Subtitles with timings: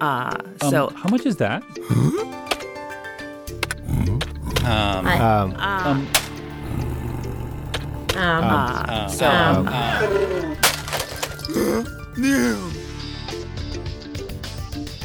[0.00, 1.62] Uh, Um, so how much is that?
[4.64, 6.08] Um, I- Um, Um,
[8.16, 9.66] um, uh, um, so um,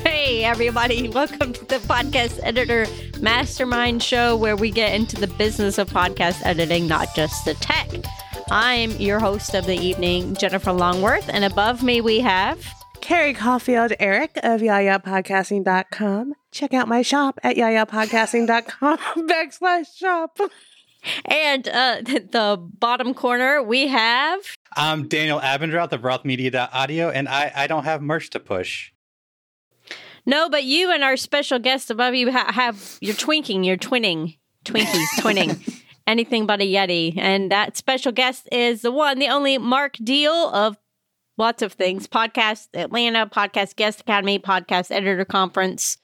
[0.03, 2.85] Hey, everybody, welcome to the Podcast Editor
[3.19, 7.87] Mastermind Show, where we get into the business of podcast editing, not just the tech.
[8.51, 12.59] I'm your host of the evening, Jennifer Longworth, and above me we have.
[13.13, 16.33] Carrie Caulfield Arick of YayaPodcasting.com.
[16.49, 18.97] Check out my shop at YayaPodcasting.com
[19.29, 20.39] backslash shop.
[21.25, 24.39] And uh, the bottom corner, we have.
[24.75, 28.91] I'm Daniel Abendroth of RothMedia.audio, and I, I don't have merch to push.
[30.25, 32.97] No, but you and our special guest above you ha- have.
[32.99, 34.39] You're twinking, you're twinning.
[34.65, 35.81] Twinkies, twinning.
[36.07, 37.15] Anything but a Yeti.
[37.15, 40.77] And that special guest is the one, the only Mark Deal of
[41.37, 45.97] lots of things Podcast Atlanta, Podcast Guest Academy, Podcast Editor Conference.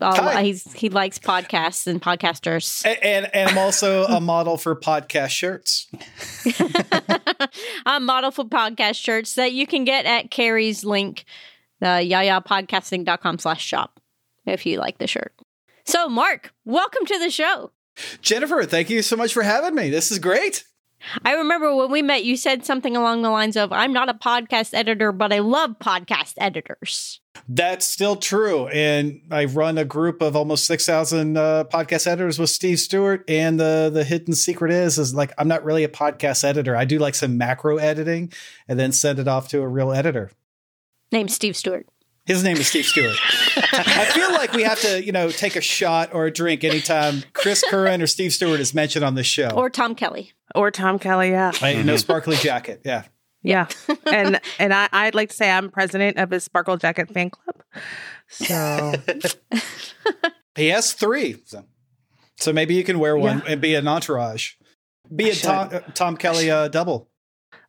[0.00, 2.84] Uh, All- he's, he likes podcasts and podcasters.
[2.84, 5.86] A- And, and I'm also a model for podcast shirts.
[6.66, 7.48] I'm
[7.86, 11.24] a model for podcast shirts that you can get at Carrie's link,
[11.80, 14.00] the yayapodcasting.com slash shop,
[14.44, 15.32] if you like the shirt.
[15.84, 17.70] So, Mark, welcome to the show.
[18.22, 19.90] Jennifer, thank you so much for having me.
[19.90, 20.64] This is great.
[21.24, 24.14] I remember when we met, you said something along the lines of, I'm not a
[24.14, 27.20] podcast editor, but I love podcast editors.
[27.48, 28.68] That's still true.
[28.68, 33.24] And I run a group of almost 6,000 uh, podcast editors with Steve Stewart.
[33.28, 36.76] And the, the hidden secret is, is like, I'm not really a podcast editor.
[36.76, 38.32] I do like some macro editing
[38.68, 40.30] and then send it off to a real editor.
[41.10, 41.86] Named Steve Stewart.
[42.24, 43.16] His name is Steve Stewart.
[43.72, 47.24] I feel like we have to, you know, take a shot or a drink anytime
[47.32, 49.48] Chris Curran or Steve Stewart is mentioned on this show.
[49.50, 50.32] Or Tom Kelly.
[50.54, 51.50] Or Tom Kelly, yeah.
[51.60, 52.82] I, no sparkly jacket.
[52.84, 53.04] Yeah.
[53.42, 53.66] Yeah.
[54.06, 57.56] and and I, I'd like to say I'm president of his Sparkle Jacket fan club.
[58.28, 58.92] So
[60.54, 61.42] He has three.
[61.46, 61.64] So,
[62.36, 63.52] so maybe you can wear one Yeah.
[63.52, 64.52] and be an entourage.
[65.14, 67.08] Be I a Tom, uh, Tom Kelly uh, double.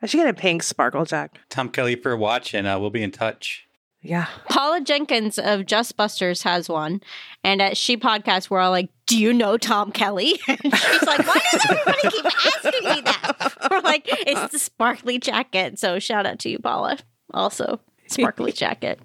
[0.01, 1.39] I should get a pink Sparkle Jack.
[1.49, 2.65] Tom Kelly for watching.
[2.67, 3.65] Uh, we'll be in touch.
[4.03, 4.27] Yeah.
[4.49, 7.01] Paula Jenkins of Just Busters has one.
[7.43, 10.39] And at She Podcast, we're all like, Do you know Tom Kelly?
[10.47, 13.53] And she's like, Why does everybody keep asking me that?
[13.71, 15.79] We're like, It's the sparkly jacket.
[15.79, 16.97] So shout out to you, Paula.
[17.33, 18.99] Also, sparkly jacket.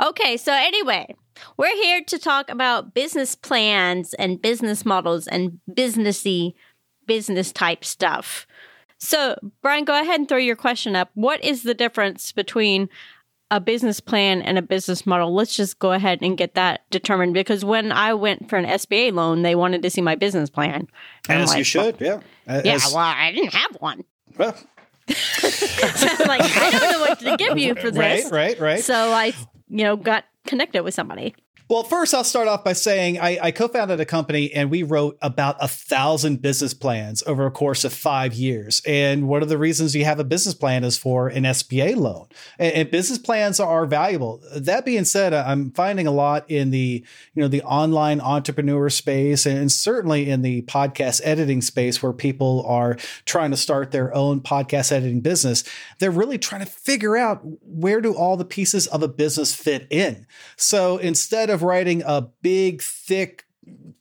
[0.00, 1.14] Okay, so anyway,
[1.58, 6.54] we're here to talk about business plans and business models and businessy
[7.06, 8.46] business type stuff.
[8.98, 11.10] So, Brian, go ahead and throw your question up.
[11.14, 12.88] What is the difference between
[13.50, 15.34] a business plan and a business model?
[15.34, 19.12] Let's just go ahead and get that determined because when I went for an SBA
[19.12, 20.86] loan, they wanted to see my business plan.
[21.28, 22.00] And As you should.
[22.00, 22.20] Yeah.
[22.46, 24.04] Well, yeah, As- well, I didn't have one.
[24.36, 24.56] well,
[25.10, 27.98] So I'm like, I don't know what to give you for this.
[27.98, 28.84] right, right, right.
[28.84, 29.26] So I,
[29.68, 31.34] you know, got connected with somebody.
[31.70, 34.82] Well, first, I'll start off by saying I, I co founded a company and we
[34.82, 38.82] wrote about a thousand business plans over a course of five years.
[38.84, 42.26] And one of the reasons you have a business plan is for an SBA loan.
[42.58, 44.42] And, and business plans are valuable.
[44.52, 47.04] That being said, I'm finding a lot in the,
[47.34, 52.64] you know, the online entrepreneur space and certainly in the podcast editing space where people
[52.66, 55.62] are trying to start their own podcast editing business.
[56.00, 59.86] They're really trying to figure out where do all the pieces of a business fit
[59.88, 60.26] in.
[60.56, 63.44] So instead of writing a big, thick,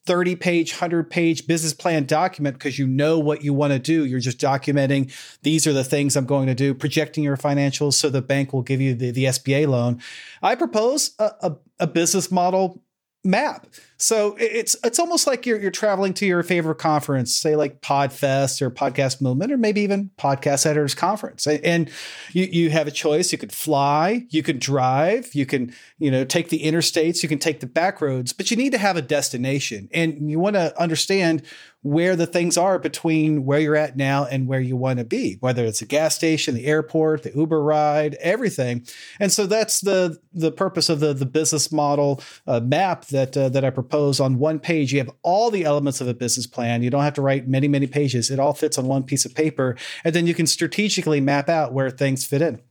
[0.06, 4.06] 30 page, 100 page business plan document because you know what you want to do.
[4.06, 8.10] You're just documenting these are the things I'm going to do, projecting your financials so
[8.10, 10.02] the bank will give you the, the SBA loan.
[10.42, 12.82] I propose a, a, a business model
[13.24, 13.68] map.
[14.02, 18.62] So it's it's almost like you're you're traveling to your favorite conference, say like Podfest
[18.62, 21.46] or Podcast Movement, or maybe even Podcast Editors Conference.
[21.46, 21.92] And
[22.32, 23.34] you you have a choice.
[23.34, 27.40] You could fly, you could drive, you can you know take the interstates, you can
[27.40, 30.80] take the back roads, but you need to have a destination, and you want to
[30.82, 31.44] understand
[31.82, 35.38] where the things are between where you're at now and where you want to be,
[35.40, 38.86] whether it's a gas station, the airport, the Uber ride, everything.
[39.20, 43.50] And so that's the the purpose of the the business model uh, map that uh,
[43.50, 44.20] that I propose.
[44.20, 46.84] On one page, you have all the elements of a business plan.
[46.84, 48.30] You don't have to write many many pages.
[48.30, 51.74] It all fits on one piece of paper, and then you can strategically map out
[51.74, 52.62] where things fit in.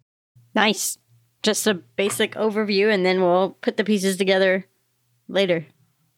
[0.54, 0.98] Nice.
[1.42, 4.66] Just a basic overview, and then we'll put the pieces together
[5.28, 5.66] later.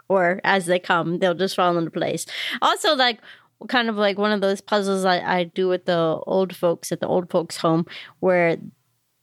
[0.08, 2.26] Or as they come, they'll just fall into place.
[2.61, 3.20] Also, like
[3.69, 7.00] kind of like one of those puzzles I, I do with the old folks at
[7.00, 7.87] the old folks home
[8.20, 8.56] where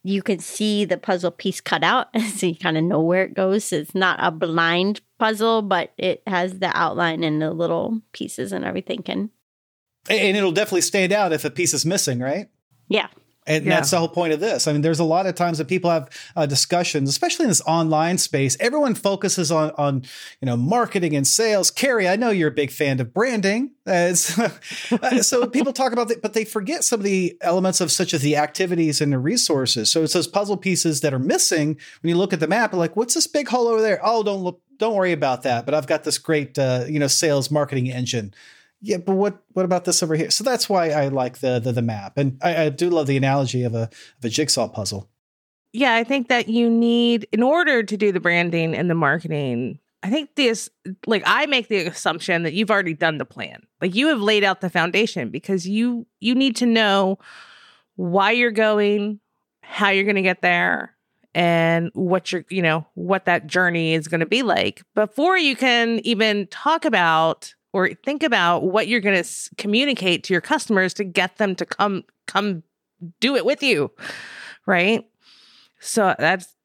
[0.03, 3.33] you can see the puzzle piece cut out so you kind of know where it
[3.33, 8.51] goes it's not a blind puzzle but it has the outline and the little pieces
[8.51, 9.29] and everything can
[10.09, 12.49] And it'll definitely stand out if a piece is missing, right?
[12.89, 13.07] yeah
[13.47, 13.75] And Yeah.
[13.75, 14.67] that's the whole point of this.
[14.67, 17.61] I mean, there's a lot of times that people have uh, discussions, especially in this
[17.65, 18.57] online space.
[18.59, 20.03] Everyone focuses on, on
[20.41, 21.71] you know, marketing and sales.
[21.71, 23.71] Carrie, I know you're a big fan of branding.
[23.87, 24.13] Uh,
[25.01, 28.13] uh, so people talk about it, but they forget some of the elements of such
[28.13, 29.89] as the activities and the resources.
[29.89, 32.73] So it's those puzzle pieces that are missing when you look at the map.
[32.73, 34.01] Like, what's this big hole over there?
[34.03, 35.65] Oh, don't look, don't worry about that.
[35.65, 38.33] But I've got this great, uh, you know, sales marketing engine.
[38.81, 40.29] Yeah, but what what about this over here?
[40.29, 43.17] So that's why I like the the, the map, and I, I do love the
[43.17, 45.09] analogy of a of a jigsaw puzzle.
[45.73, 49.79] Yeah, I think that you need, in order to do the branding and the marketing,
[50.01, 50.69] I think this,
[51.05, 53.61] like, I make the assumption that you've already done the plan.
[53.81, 57.19] Like, you have laid out the foundation because you you need to know
[57.95, 59.19] why you're going,
[59.61, 60.95] how you're going to get there,
[61.33, 65.55] and what you're, you know, what that journey is going to be like before you
[65.55, 70.41] can even talk about or think about what you're going to s- communicate to your
[70.41, 72.63] customers to get them to come come
[73.19, 73.91] do it with you,
[74.65, 75.05] right?
[75.79, 76.55] So that's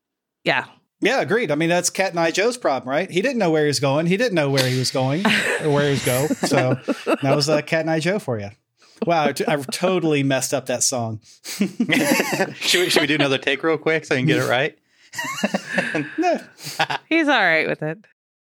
[0.43, 0.65] yeah.
[1.01, 1.51] Yeah, agreed.
[1.51, 3.11] I mean, that's Cotton Eye Joe's problem, right?
[3.11, 4.07] He didn't know where he was going.
[4.07, 5.27] He didn't know where he was going
[5.63, 6.29] or where he was go.
[6.29, 6.79] So
[7.23, 8.51] that was uh, Cotton Eye Joe for you.
[9.05, 11.21] Wow, I t- I totally messed up that song.
[11.43, 14.79] should, we, should we do another take real quick so I can get it right?
[16.17, 16.41] No.
[17.09, 17.99] He's all right with it.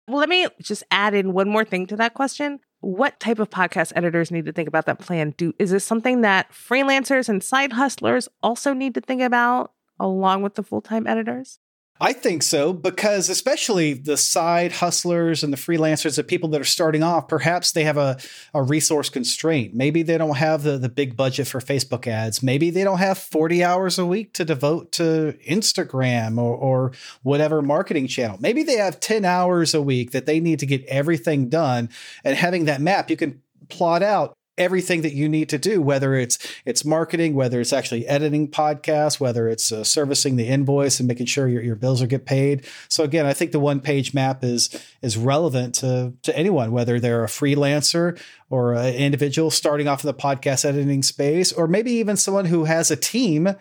[0.08, 2.60] Well, let me just add in one more thing to that question.
[2.80, 5.34] What type of podcast editors need to think about that plan?
[5.36, 10.44] Do is this something that freelancers and side hustlers also need to think about along
[10.44, 11.60] with the full-time editors?
[12.00, 16.66] I think so because especially the side hustlers and the freelancers, the people that are
[16.66, 18.18] starting off, perhaps they have a,
[18.54, 19.74] a resource constraint.
[19.74, 22.44] Maybe they don't have the, the big budget for Facebook ads.
[22.44, 26.92] Maybe they don't have 40 hours a week to devote to Instagram or, or
[27.24, 28.38] whatever marketing channel.
[28.40, 31.90] Maybe they have 10 hours a week that they need to get everything done.
[32.24, 36.16] And having that map, you can plot out everything that you need to do whether
[36.16, 41.08] it's it's marketing whether it's actually editing podcasts whether it's uh, servicing the invoice and
[41.08, 44.14] making sure your, your bills are get paid so again i think the one page
[44.14, 44.70] map is
[45.02, 48.20] is relevant to to anyone whether they're a freelancer
[48.50, 52.66] or an individual starting off in the podcast editing space or maybe even someone who
[52.66, 53.56] has a team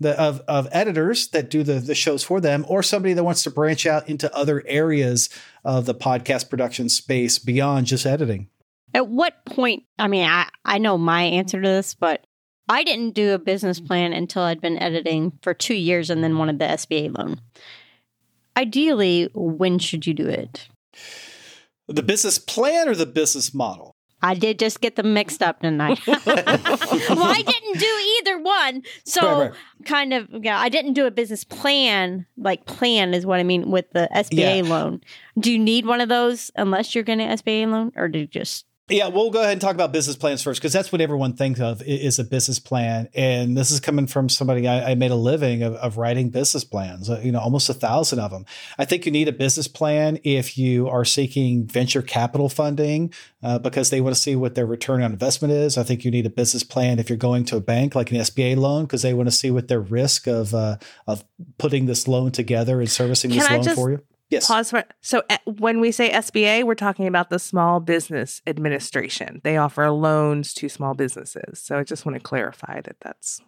[0.00, 3.42] the, of, of editors that do the, the shows for them, or somebody that wants
[3.42, 5.28] to branch out into other areas
[5.64, 8.48] of the podcast production space beyond just editing.
[8.98, 9.84] At what point?
[9.96, 12.26] I mean, I, I know my answer to this, but
[12.68, 16.36] I didn't do a business plan until I'd been editing for two years and then
[16.36, 17.40] wanted the SBA loan.
[18.56, 20.66] Ideally, when should you do it?
[21.86, 23.92] The business plan or the business model?
[24.20, 26.00] I did just get them mixed up tonight.
[26.08, 28.82] well, I didn't do either one.
[29.04, 29.58] So, Right, right.
[29.84, 32.26] kind of, yeah, I didn't do a business plan.
[32.36, 34.68] Like, plan is what I mean with the SBA Yeah.
[34.68, 35.02] loan.
[35.38, 38.26] Do you need one of those unless you're getting an SBA loan, or do you
[38.26, 41.34] just Yeah, we'll go ahead and talk about business plans first because that's what everyone
[41.34, 43.08] thinks of is a business plan.
[43.14, 46.64] And this is coming from somebody I, I made a living of, of writing business
[46.64, 48.46] plans, uh, you know, almost a thousand of them.
[48.78, 53.12] I think you need a business plan if you are seeking venture capital funding
[53.42, 55.76] uh, because they want to see what their return on investment is.
[55.76, 58.16] I think you need a business plan if you're going to a bank like an
[58.16, 61.24] SBA loan because they want to see what their risk of uh, of
[61.58, 64.02] putting this loan together and servicing Can this I loan just for you.
[64.30, 64.46] Yes.
[64.46, 69.40] Pause for so uh, when we say SBA, we're talking about the Small Business Administration.
[69.42, 71.60] They offer loans to small businesses.
[71.60, 73.40] So I just want to clarify that that's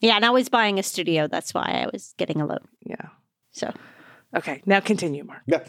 [0.00, 1.28] Yeah, and I was buying a studio.
[1.28, 2.68] That's why I was getting a loan.
[2.84, 3.08] yeah.
[3.52, 3.72] So
[4.36, 5.40] Okay, now continue, Mark.
[5.46, 5.64] Yeah.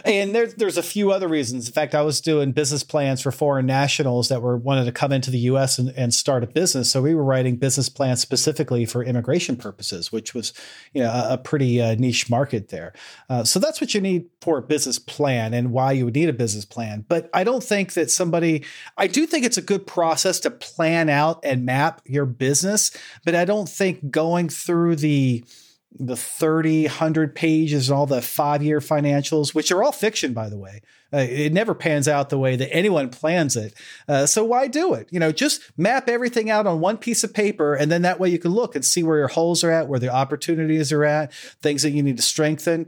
[0.06, 1.66] and there's there's a few other reasons.
[1.66, 5.12] In fact, I was doing business plans for foreign nationals that were wanted to come
[5.12, 5.78] into the U.S.
[5.78, 6.90] and, and start a business.
[6.90, 10.54] So we were writing business plans specifically for immigration purposes, which was
[10.94, 12.94] you know a, a pretty uh, niche market there.
[13.28, 16.30] Uh, so that's what you need for a business plan and why you would need
[16.30, 17.04] a business plan.
[17.06, 18.64] But I don't think that somebody.
[18.96, 22.90] I do think it's a good process to plan out and map your business,
[23.26, 25.44] but I don't think going through the
[25.92, 30.58] the 30 100 pages all the five year financials which are all fiction by the
[30.58, 30.80] way.
[31.12, 33.72] Uh, it never pans out the way that anyone plans it.
[34.06, 35.08] Uh, so why do it?
[35.10, 38.28] You know just map everything out on one piece of paper and then that way
[38.28, 41.32] you can look and see where your holes are at where the opportunities are at
[41.32, 42.86] things that you need to strengthen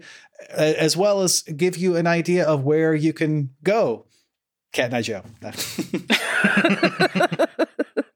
[0.51, 4.07] uh, as well as give you an idea of where you can go.
[4.73, 5.23] Cotton Eye Joe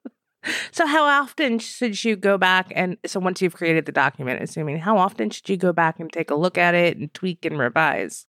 [0.72, 4.78] So how often should you go back and so once you've created the document, assuming
[4.78, 7.58] how often should you go back and take a look at it and tweak and
[7.58, 8.26] revise?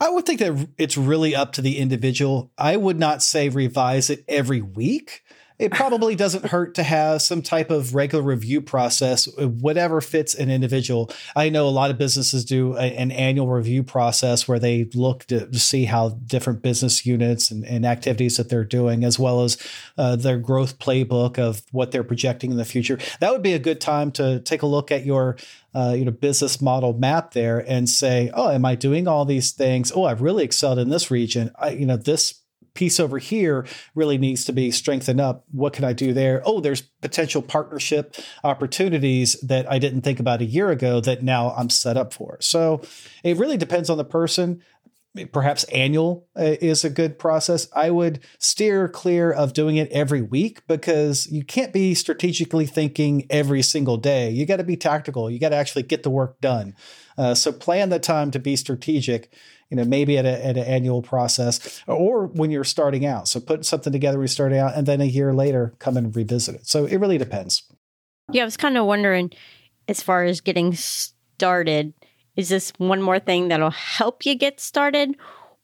[0.00, 2.50] I would think that it's really up to the individual.
[2.56, 5.22] I would not say revise it every week.
[5.60, 10.50] It probably doesn't hurt to have some type of regular review process, whatever fits an
[10.50, 11.10] individual.
[11.36, 15.26] I know a lot of businesses do a, an annual review process where they look
[15.26, 19.58] to, see how different business units and, and, activities that they're doing, as well as
[19.98, 22.98] uh, their growth playbook of what they're projecting in the future.
[23.20, 25.36] That would be a good time to take a look at your
[25.74, 29.52] uh, you know business model map there and say, oh, am I doing all these
[29.52, 29.92] things?
[29.94, 31.50] Oh, I've really excelled in this region.
[31.58, 32.40] I, you know, this
[32.74, 35.44] piece over here really needs to be strengthened up.
[35.50, 36.42] What can I do there?
[36.44, 41.50] Oh, there's potential partnership opportunities that I didn't think about a year ago that now
[41.56, 42.38] I'm set up for.
[42.40, 42.82] So
[43.24, 44.62] it really depends on the person.
[45.32, 47.66] Perhaps annual uh, is a good process.
[47.74, 53.26] I would steer clear of doing it every week because you can't be strategically thinking
[53.28, 54.30] every single day.
[54.30, 55.28] You got to be tactical.
[55.28, 56.76] You got to actually get the work done.
[57.18, 59.32] Uh, so plan the time to be strategic
[59.70, 63.28] you know, maybe at, a, at an annual process or when you're starting out.
[63.28, 66.56] So put something together you're starting out and then a year later come and revisit
[66.56, 66.66] it.
[66.66, 67.62] So it really depends.
[68.32, 69.30] Yeah, I was kind of wondering
[69.88, 71.94] as far as getting started,
[72.36, 75.16] is this one more thing that'll help you get started?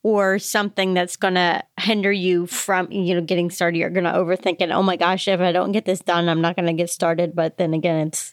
[0.03, 3.79] Or something that's going to hinder you from, you know, getting started.
[3.79, 4.71] You're going to overthink it.
[4.71, 7.35] Oh my gosh, if I don't get this done, I'm not going to get started.
[7.35, 8.33] But then again, it's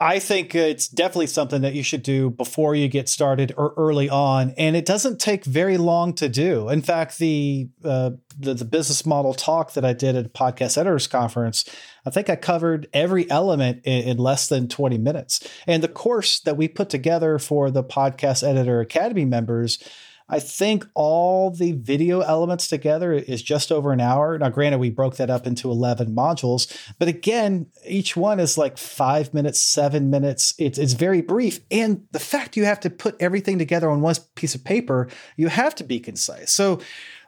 [0.00, 4.08] I think it's definitely something that you should do before you get started or early
[4.08, 6.68] on, and it doesn't take very long to do.
[6.68, 10.78] In fact, the uh, the, the business model talk that I did at a podcast
[10.78, 11.64] editors conference,
[12.06, 15.46] I think I covered every element in, in less than twenty minutes.
[15.66, 19.78] And the course that we put together for the podcast editor academy members
[20.28, 24.38] I think all the video elements together is just over an hour.
[24.38, 28.76] Now, granted, we broke that up into 11 modules, but again, each one is like
[28.76, 30.54] five minutes, seven minutes.
[30.58, 31.60] It's, it's very brief.
[31.70, 35.48] And the fact you have to put everything together on one piece of paper, you
[35.48, 36.52] have to be concise.
[36.52, 36.80] So,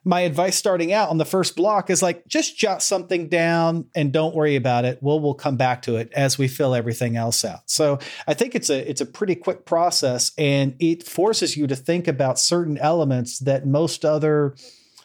[0.04, 4.12] my advice starting out on the first block is like just jot something down and
[4.12, 4.98] don't worry about it.
[5.02, 7.68] We'll we'll come back to it as we fill everything else out.
[7.70, 11.76] So I think it's a it's a pretty quick process and it forces you to
[11.76, 14.54] think about certain elements that most other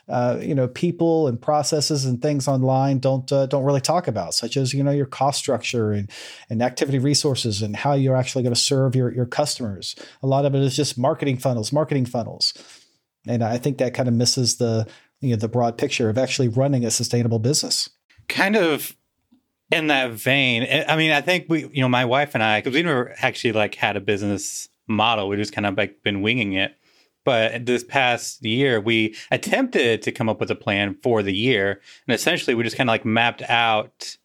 [0.08, 4.34] uh, you know people and processes and things online don't uh, don't really talk about,
[4.34, 6.10] such as you know your cost structure and
[6.50, 9.96] and activity resources and how you're actually going to serve your your customers.
[10.22, 12.54] A lot of it is just marketing funnels, marketing funnels.
[13.28, 14.88] And I think that kind of misses the
[15.22, 17.90] you know the broad picture of actually running a sustainable business.
[18.28, 18.96] Kind of
[19.72, 22.60] in that vein, eh, I mean, I think we, you know, my wife and I,
[22.60, 26.22] because we never actually like had a business model, we just kind of like been
[26.22, 26.76] winging it.
[27.24, 31.82] But this past year, we attempted to come up with a plan for the year,
[32.08, 34.18] and essentially, we just kind of like mapped out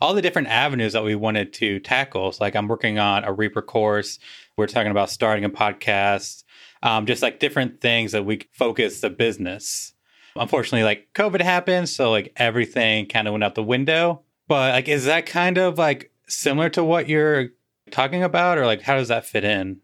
[0.00, 2.32] all the different avenues that we wanted to tackle.
[2.32, 4.18] So, like, I'm working on a Reaper course.
[4.56, 6.42] We're talking about starting a podcast
[6.82, 9.92] um, just like different things that we focus the business.
[10.36, 14.22] Unfortunately, like COVID happened, so like everything kind of went out the window.
[14.46, 17.50] But like, is that kind of like similar to what you're
[17.90, 19.80] talking about, or like how does that fit in?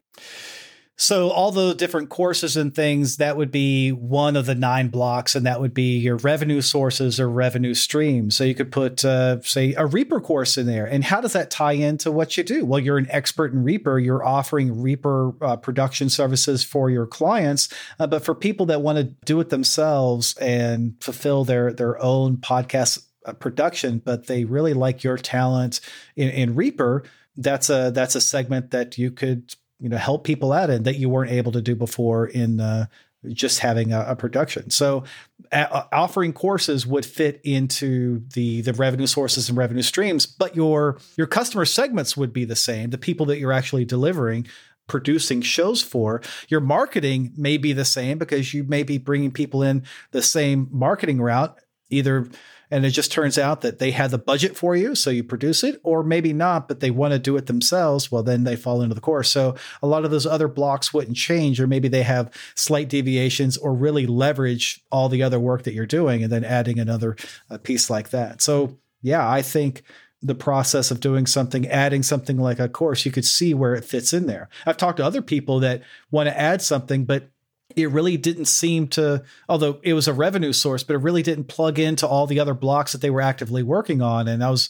[0.96, 5.34] So all the different courses and things that would be one of the nine blocks,
[5.34, 8.36] and that would be your revenue sources or revenue streams.
[8.36, 10.86] So you could put, uh, say, a Reaper course in there.
[10.86, 12.64] And how does that tie into what you do?
[12.64, 13.98] Well, you're an expert in Reaper.
[13.98, 18.98] You're offering Reaper uh, production services for your clients, uh, but for people that want
[18.98, 24.74] to do it themselves and fulfill their their own podcast uh, production, but they really
[24.74, 25.80] like your talent
[26.14, 27.02] in, in Reaper.
[27.36, 30.96] That's a that's a segment that you could you know help people out in that
[30.96, 32.86] you weren't able to do before in uh,
[33.28, 34.70] just having a, a production.
[34.70, 35.04] So
[35.52, 40.98] uh, offering courses would fit into the the revenue sources and revenue streams, but your
[41.18, 42.88] your customer segments would be the same.
[42.90, 44.46] The people that you're actually delivering
[44.86, 46.22] producing shows for.
[46.48, 50.68] Your marketing may be the same because you may be bringing people in the same
[50.70, 51.58] marketing route,
[51.90, 52.28] either
[52.70, 55.62] and it just turns out that they had the budget for you, so you produce
[55.62, 58.10] it, or maybe not, but they want to do it themselves.
[58.10, 59.30] Well, then they fall into the course.
[59.30, 63.56] So a lot of those other blocks wouldn't change, or maybe they have slight deviations,
[63.56, 67.16] or really leverage all the other work that you're doing, and then adding another
[67.50, 68.42] uh, piece like that.
[68.42, 69.82] So yeah, I think
[70.22, 73.84] the process of doing something, adding something like a course, you could see where it
[73.84, 74.48] fits in there.
[74.64, 77.28] I've talked to other people that want to add something, but
[77.76, 81.44] it really didn't seem to, although it was a revenue source, but it really didn't
[81.44, 84.28] plug into all the other blocks that they were actively working on.
[84.28, 84.68] And I was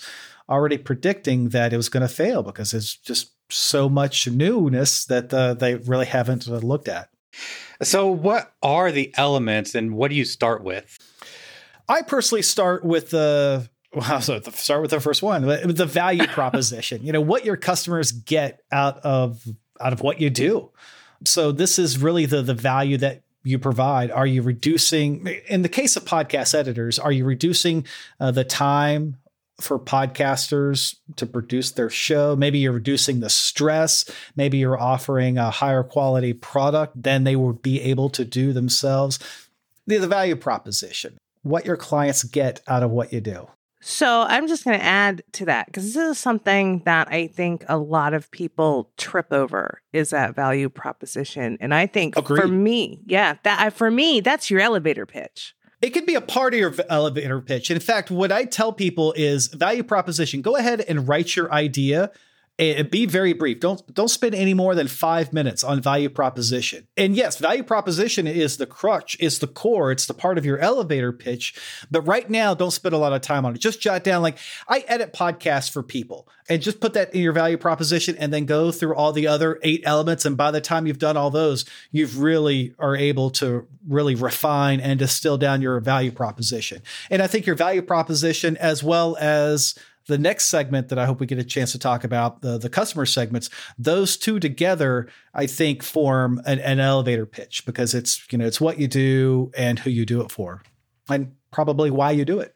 [0.49, 5.33] already predicting that it was going to fail because it's just so much newness that
[5.33, 7.09] uh, they really haven't uh, looked at.
[7.83, 10.99] So, what are the elements and what do you start with?
[11.89, 17.05] I personally start with the well, so start with the first one, the value proposition.
[17.05, 19.45] You know what your customers get out of
[19.81, 20.71] out of what you do
[21.25, 25.69] so this is really the the value that you provide are you reducing in the
[25.69, 27.87] case of podcast editors are you reducing
[28.21, 29.17] uh, the time
[29.61, 32.35] for podcasters to produce their show.
[32.35, 34.05] Maybe you're reducing the stress.
[34.37, 39.19] Maybe you're offering a higher quality product than they would be able to do themselves.
[39.87, 43.49] The, the value proposition, what your clients get out of what you do.
[43.87, 47.67] So I'm just going to add to that because this is something that I think
[47.69, 51.59] a lot of people trip over is that value proposition.
[51.61, 52.41] And I think Agreed.
[52.41, 55.55] for me, yeah, that for me, that's your elevator pitch.
[55.83, 57.71] It could be a part of your elevator pitch.
[57.71, 60.41] In fact, what I tell people is value proposition.
[60.41, 62.11] Go ahead and write your idea
[62.57, 63.59] and be very brief.
[63.59, 66.87] Don't don't spend any more than five minutes on value proposition.
[66.97, 70.59] And yes, value proposition is the crutch, is the core, it's the part of your
[70.59, 71.55] elevator pitch.
[71.91, 73.59] But right now, don't spend a lot of time on it.
[73.59, 77.33] Just jot down like I edit podcasts for people, and just put that in your
[77.33, 80.25] value proposition, and then go through all the other eight elements.
[80.25, 84.81] And by the time you've done all those, you've really are able to really refine
[84.81, 86.83] and distill down your value proposition.
[87.11, 89.75] And I think your value proposition, as well as
[90.07, 92.69] the next segment that I hope we get a chance to talk about, the, the
[92.69, 98.39] customer segments, those two together, I think form an, an elevator pitch because it's, you
[98.39, 100.63] know, it's what you do and who you do it for
[101.09, 102.55] and probably why you do it.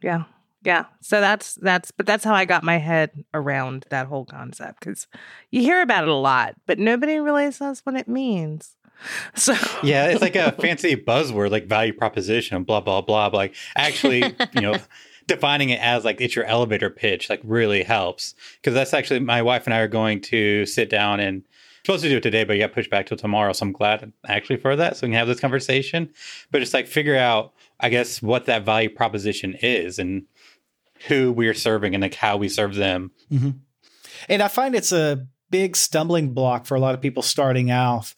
[0.00, 0.24] Yeah.
[0.64, 0.84] Yeah.
[1.00, 5.08] So that's that's but that's how I got my head around that whole concept cuz
[5.50, 8.76] you hear about it a lot, but nobody really says what it means.
[9.34, 13.30] So yeah, it's like a fancy buzzword like value proposition, blah blah blah.
[13.30, 14.22] But like actually,
[14.54, 14.76] you know,
[15.26, 19.42] defining it as like it's your elevator pitch like really helps because that's actually my
[19.42, 21.44] wife and I are going to sit down and
[21.84, 23.52] supposed to do it today, but you got pushed back till tomorrow.
[23.52, 26.10] So I'm glad actually for that, so we can have this conversation.
[26.50, 30.24] But just like figure out, I guess, what that value proposition is and
[31.08, 33.10] who we're serving and like how we serve them.
[33.30, 33.50] Mm-hmm.
[34.28, 38.14] And I find it's a big stumbling block for a lot of people starting out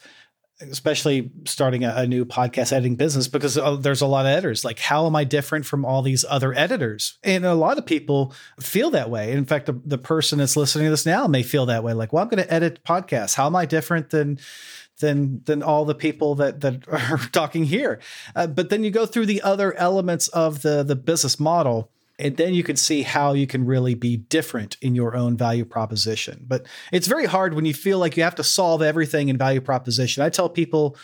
[0.61, 4.65] especially starting a, a, new podcast editing business because uh, there's a lot of editors.
[4.65, 7.19] Like how am i different from all these other editors?
[7.25, 9.33] And a lot of people feel that way.
[9.33, 11.93] In fact the, the person that's listening to this now may feel that way.
[11.93, 13.35] Like well i'm going to edit podcasts.
[13.35, 14.39] How am i different than
[15.01, 18.01] than than all the people that that are talking here?
[18.37, 22.37] Uh, but then you go through the other elements of the the business model and
[22.37, 26.45] then you can see how you can really be different in your own value proposition.
[26.47, 29.61] But it's very hard when you feel like you have to solve everything in value
[29.61, 30.23] proposition.
[30.23, 30.97] I tell people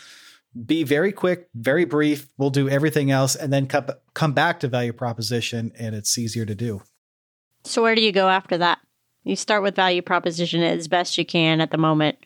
[0.65, 2.27] be very quick, very brief.
[2.37, 6.45] We'll do everything else and then come, come back to value proposition and it's easier
[6.45, 6.81] to do.
[7.63, 8.79] So where do you go after that?
[9.23, 12.17] You start with value proposition as best you can at the moment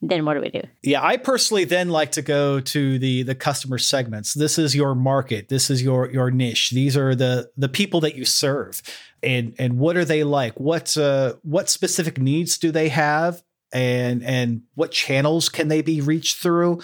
[0.00, 0.62] then what do we do?
[0.82, 4.34] Yeah, I personally then like to go to the the customer segments.
[4.34, 5.48] This is your market.
[5.48, 6.70] This is your your niche.
[6.70, 8.80] These are the the people that you serve.
[9.22, 10.58] And and what are they like?
[10.58, 13.42] What uh what specific needs do they have?
[13.72, 16.80] And and what channels can they be reached through?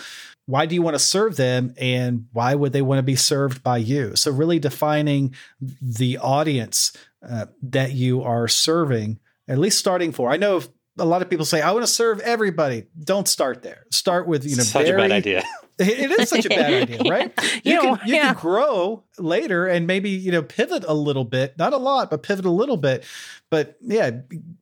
[0.46, 3.62] Why do you want to serve them and why would they want to be served
[3.62, 4.16] by you?
[4.16, 5.34] So really defining
[5.80, 6.92] the audience
[7.26, 10.30] uh, that you are serving at least starting for.
[10.30, 10.62] I know
[10.98, 12.84] a lot of people say, I want to serve everybody.
[13.02, 13.84] Don't start there.
[13.90, 15.44] Start with, you know, such very, a bad idea.
[15.76, 17.32] It is such a bad idea, right?
[17.64, 18.32] You, you know, can you yeah.
[18.32, 22.22] can grow later and maybe, you know, pivot a little bit, not a lot, but
[22.22, 23.04] pivot a little bit.
[23.50, 24.12] But yeah,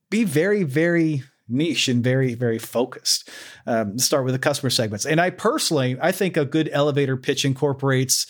[0.08, 3.28] be very, very niche and very, very focused.
[3.66, 5.04] Um, start with the customer segments.
[5.04, 8.26] And I personally, I think a good elevator pitch incorporates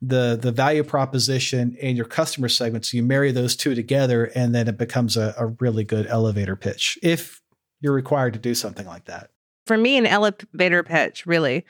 [0.00, 2.94] the the value proposition and your customer segments.
[2.94, 6.98] You marry those two together, and then it becomes a, a really good elevator pitch.
[7.02, 7.41] If
[7.82, 9.30] you're required to do something like that.
[9.66, 11.66] For me, an elevator pitch really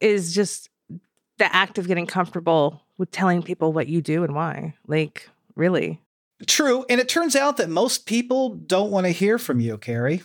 [0.00, 0.68] is just
[1.38, 4.74] the act of getting comfortable with telling people what you do and why.
[4.86, 6.00] Like, really.
[6.46, 6.84] True.
[6.88, 10.22] And it turns out that most people don't want to hear from you, Carrie.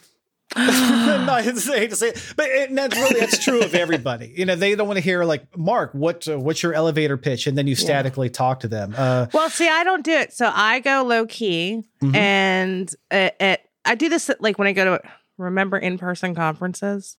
[0.55, 4.33] I hate to say it, but it, that's really that's true of everybody.
[4.35, 7.47] You know, they don't want to hear like Mark, what uh, what's your elevator pitch,
[7.47, 8.33] and then you statically yeah.
[8.33, 8.93] talk to them.
[8.97, 12.13] Uh, well, see, I don't do it, so I go low key, mm-hmm.
[12.13, 15.01] and it, it, I do this like when I go to
[15.37, 17.17] remember in person conferences.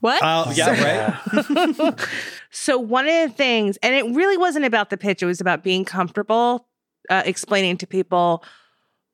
[0.00, 0.20] What?
[0.22, 2.00] Oh, yeah, right.
[2.50, 5.62] so one of the things, and it really wasn't about the pitch; it was about
[5.62, 6.68] being comfortable
[7.10, 8.44] uh, explaining to people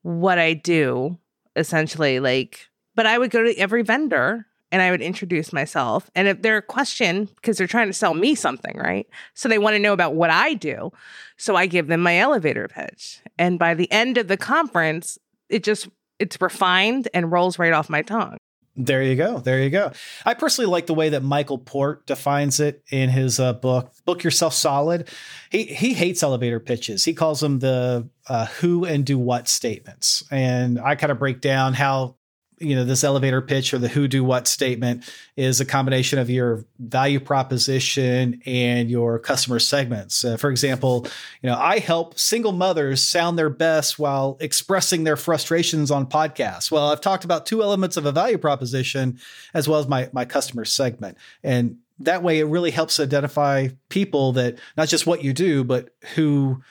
[0.03, 1.17] what I do,
[1.55, 2.19] essentially.
[2.19, 6.09] Like, but I would go to every vendor and I would introduce myself.
[6.13, 9.07] And if they're a question, because they're trying to sell me something, right?
[9.33, 10.91] So they want to know about what I do.
[11.37, 13.21] So I give them my elevator pitch.
[13.37, 15.17] And by the end of the conference,
[15.49, 15.87] it just
[16.19, 18.37] it's refined and rolls right off my tongue.
[18.79, 19.39] There you go.
[19.39, 19.91] There you go.
[20.23, 24.23] I personally like the way that Michael Port defines it in his uh, book, "Book
[24.23, 25.09] Yourself Solid."
[25.49, 27.03] He he hates elevator pitches.
[27.03, 30.23] He calls them the uh, "who and do what" statements.
[30.29, 32.17] And I kind of break down how
[32.59, 35.03] you know this elevator pitch or the who do what statement
[35.35, 40.23] is a combination of your value proposition and your customer segments.
[40.25, 41.05] Uh, for example
[41.41, 46.71] you know i help single mothers sound their best while expressing their frustrations on podcasts.
[46.71, 49.19] Well i've talked about two elements of a value proposition
[49.53, 51.17] as well as my my customer segment.
[51.43, 55.89] And that way it really helps identify people that not just what you do but
[56.15, 56.61] who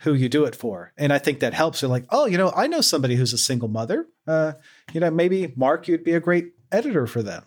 [0.00, 0.92] who you do it for.
[0.96, 1.82] And I think that helps.
[1.82, 4.06] You're like, oh, you know, I know somebody who's a single mother.
[4.26, 4.52] Uh,
[4.92, 7.44] you know, maybe Mark, you'd be a great editor for them.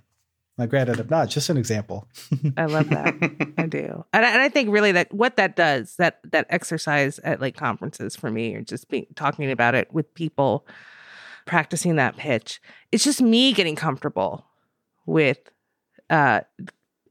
[0.57, 1.29] Now, granted, I'm not.
[1.29, 2.07] Just an example.
[2.57, 3.15] I love that.
[3.57, 7.17] I do, and I, and I think really that what that does that that exercise
[7.19, 10.67] at like conferences for me, or just being talking about it with people,
[11.47, 12.61] practicing that pitch.
[12.91, 14.45] It's just me getting comfortable
[15.07, 15.39] with
[16.11, 16.41] uh,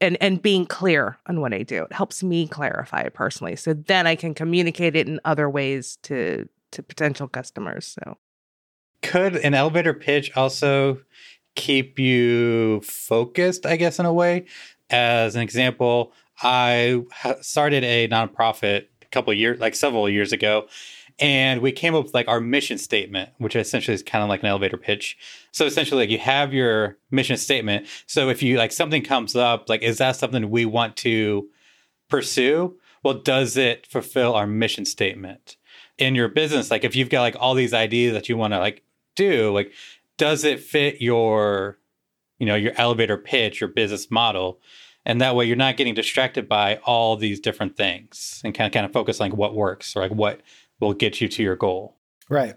[0.03, 1.83] and and being clear on what I do.
[1.83, 5.97] It helps me clarify it personally, so then I can communicate it in other ways
[6.03, 7.97] to to potential customers.
[8.03, 8.17] So,
[9.01, 10.99] could an elevator pitch also
[11.55, 13.65] keep you focused?
[13.65, 14.45] I guess in a way.
[14.89, 17.03] As an example, I
[17.41, 20.67] started a nonprofit a couple years, like several years ago,
[21.23, 24.41] and we came up with like our mission statement, which essentially is kind of like
[24.41, 25.17] an elevator pitch.
[25.53, 27.87] So essentially, like you have your mission statement.
[28.07, 31.47] So if you like something comes up, like is that something we want to
[32.09, 32.77] pursue?
[33.03, 35.55] Well, does it fulfill our mission statement
[35.97, 36.69] in your business?
[36.69, 38.83] Like if you've got like all these ideas that you want to like
[39.15, 39.71] do, like
[40.17, 41.77] does it fit your,
[42.37, 44.59] you know, your elevator pitch, your business model?
[45.05, 48.73] and that way you're not getting distracted by all these different things and kind of
[48.73, 50.41] kind of focus on like what works or like what
[50.83, 51.97] will get you to your goal.
[52.29, 52.55] Right.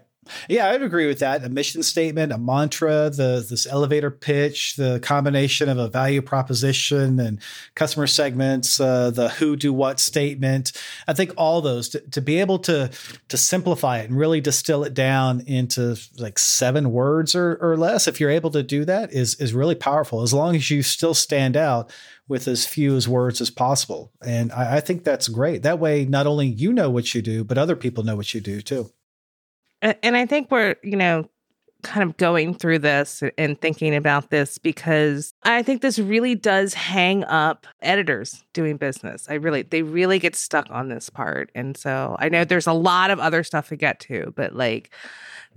[0.49, 1.43] Yeah, I'd agree with that.
[1.43, 7.19] A mission statement, a mantra, the this elevator pitch, the combination of a value proposition
[7.19, 7.39] and
[7.75, 10.71] customer segments, uh, the who do what statement.
[11.07, 12.89] I think all those to, to be able to
[13.27, 18.07] to simplify it and really distill it down into like seven words or, or less.
[18.07, 20.21] If you're able to do that, is is really powerful.
[20.21, 21.91] As long as you still stand out
[22.27, 24.11] with as few as words as possible.
[24.21, 25.63] And I, I, think that's great.
[25.63, 28.41] That way, not only you know what you do, but other people know what you
[28.41, 28.91] do too.
[29.81, 31.29] And I think we're, you know,
[31.83, 36.73] kind of going through this and thinking about this because I think this really does
[36.73, 39.27] hang up editors doing business.
[39.29, 41.51] I really, they really get stuck on this part.
[41.53, 44.91] And so I know there's a lot of other stuff to get to, but like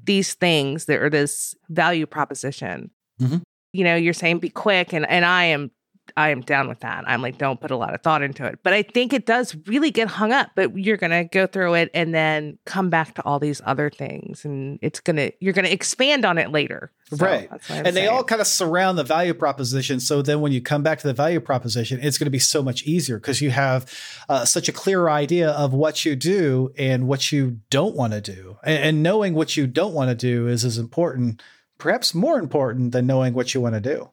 [0.05, 2.91] these things that are this value proposition.
[3.21, 3.39] Mm-hmm.
[3.73, 5.71] You know, you're saying be quick, and and I am
[6.17, 7.05] I am down with that.
[7.07, 8.61] I'm like, don't put a lot of thought into it.
[8.63, 10.51] But I think it does really get hung up.
[10.55, 14.45] But you're gonna go through it and then come back to all these other things,
[14.45, 16.93] and it's gonna you're gonna expand on it later.
[17.11, 17.49] So right.
[17.51, 17.95] And saying.
[17.95, 19.99] they all kind of surround the value proposition.
[19.99, 22.63] So then when you come back to the value proposition, it's going to be so
[22.63, 23.93] much easier because you have
[24.29, 28.21] uh, such a clear idea of what you do and what you don't want to
[28.21, 28.59] do.
[28.63, 31.43] And, and knowing what you don't want to do is as important,
[31.79, 34.11] perhaps more important than knowing what you want to do.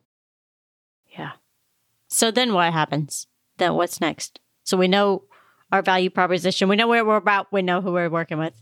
[2.09, 3.27] So then what happens?
[3.57, 4.39] Then what's next?
[4.63, 5.23] So we know
[5.71, 6.69] our value proposition.
[6.69, 7.47] We know where we're about.
[7.51, 8.53] We know who we're working with.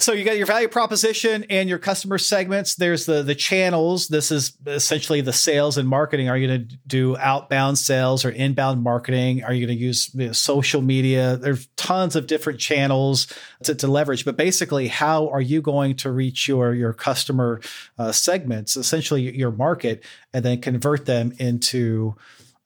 [0.00, 2.76] So you got your value proposition and your customer segments.
[2.76, 4.06] There's the the channels.
[4.06, 6.28] This is essentially the sales and marketing.
[6.28, 9.42] Are you going to do outbound sales or inbound marketing?
[9.42, 11.36] Are you going to use you know, social media?
[11.36, 13.26] There's tons of different channels
[13.64, 14.24] to, to, leverage.
[14.24, 17.60] But basically, how are you going to reach your your customer
[17.98, 22.14] uh, segments, essentially your market, and then convert them into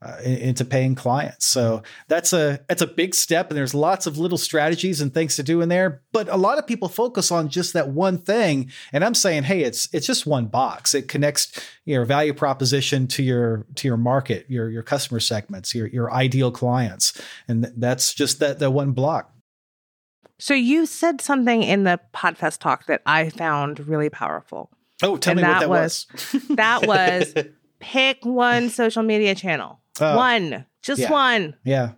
[0.05, 1.47] uh, into paying clients.
[1.47, 5.37] So that's a that's a big step, and there's lots of little strategies and things
[5.37, 6.03] to do in there.
[6.11, 9.63] But a lot of people focus on just that one thing, and I'm saying, hey,
[9.63, 10.95] it's it's just one box.
[10.95, 11.53] It connects
[11.85, 16.51] your value proposition to your to your market, your your customer segments, your your ideal
[16.51, 19.33] clients, and that's just that that one block.
[20.41, 24.71] So you said something in the Podfest talk that I found really powerful.
[25.01, 26.07] Oh, tell and me what that was.
[26.13, 26.47] was.
[26.57, 27.35] that was
[27.83, 31.11] pick one social media channel Oh, one, just yeah.
[31.11, 31.55] one.
[31.65, 31.93] Yeah.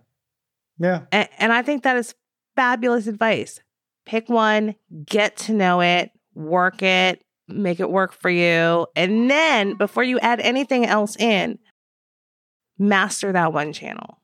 [0.77, 1.03] Yeah.
[1.11, 2.13] And, and I think that is
[2.55, 3.61] fabulous advice.
[4.05, 8.85] Pick one, get to know it, work it, make it work for you.
[8.95, 11.57] And then before you add anything else in,
[12.77, 14.19] master that one channel.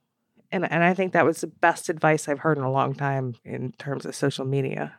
[0.52, 3.36] And, and I think that was the best advice I've heard in a long time
[3.45, 4.95] in terms of social media.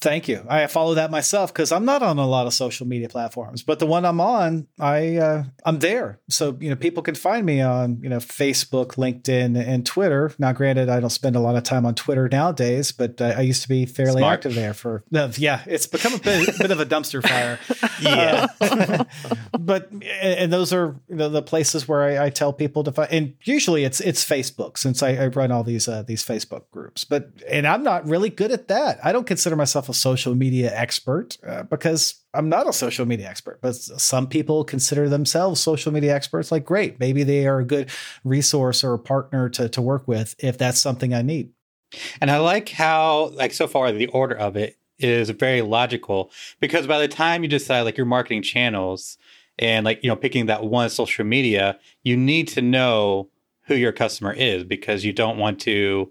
[0.00, 0.44] Thank you.
[0.48, 3.78] I follow that myself because I'm not on a lot of social media platforms, but
[3.78, 6.20] the one I'm on, I uh, I'm there.
[6.28, 10.30] So you know, people can find me on you know Facebook, LinkedIn, and Twitter.
[10.38, 13.40] Now, granted, I don't spend a lot of time on Twitter nowadays, but I, I
[13.40, 14.34] used to be fairly Smart.
[14.34, 14.74] active there.
[14.74, 17.58] For uh, yeah, it's become a bit, bit of a dumpster fire.
[18.02, 19.04] yeah, uh,
[19.58, 23.10] but and those are you know, the places where I, I, tell people to find,
[23.10, 27.04] and usually it's it's Facebook since I, I run all these uh, these Facebook groups.
[27.04, 28.98] But and I'm not really good at that.
[29.02, 33.06] I don't consider myself myself a social media expert uh, because I'm not a social
[33.06, 36.50] media expert, but some people consider themselves social media experts.
[36.50, 37.90] Like, great, maybe they are a good
[38.24, 41.50] resource or a partner to, to work with if that's something I need.
[42.20, 46.86] And I like how, like, so far, the order of it is very logical because
[46.86, 49.16] by the time you decide, like, your marketing channels
[49.58, 53.30] and, like, you know, picking that one social media, you need to know
[53.66, 56.10] who your customer is because you don't want to,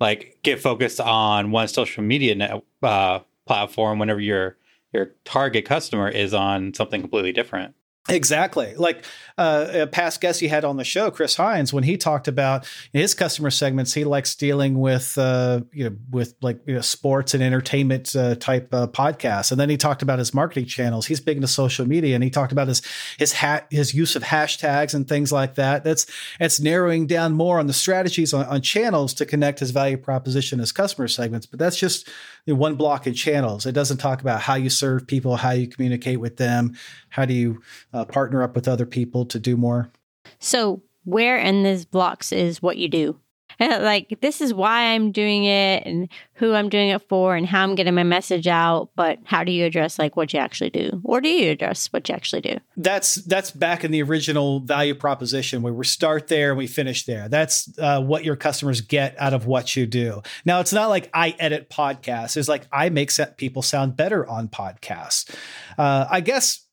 [0.00, 4.56] like, get focused on one social media net, uh, platform whenever your
[4.92, 7.74] your target customer is on something completely different.
[8.08, 8.74] Exactly.
[8.76, 9.04] Like
[9.36, 12.66] uh, a past guest you had on the show, Chris Hines, when he talked about
[12.92, 17.34] his customer segments, he likes dealing with, uh, you know, with like you know, sports
[17.34, 19.50] and entertainment uh, type uh, podcasts.
[19.50, 21.06] And then he talked about his marketing channels.
[21.06, 22.80] He's big into social media, and he talked about his
[23.18, 25.82] his hat his use of hashtags and things like that.
[25.82, 26.06] That's
[26.38, 30.60] it's narrowing down more on the strategies on, on channels to connect his value proposition
[30.60, 31.46] as customer segments.
[31.46, 32.08] But that's just
[32.54, 33.66] one block in channels.
[33.66, 36.76] It doesn't talk about how you serve people, how you communicate with them,
[37.08, 39.90] how do you uh, partner up with other people to do more.
[40.38, 43.20] So, where in these blocks is what you do?
[43.86, 47.62] Like, this is why I'm doing it and who I'm doing it for and how
[47.62, 48.90] I'm getting my message out.
[48.96, 51.00] But how do you address like what you actually do?
[51.04, 52.58] Or do you address what you actually do?
[52.76, 57.04] That's that's back in the original value proposition where we start there and we finish
[57.06, 57.28] there.
[57.28, 60.22] That's uh, what your customers get out of what you do.
[60.44, 62.36] Now, it's not like I edit podcasts.
[62.36, 65.34] It's like I make people sound better on podcasts.
[65.78, 66.65] Uh, I guess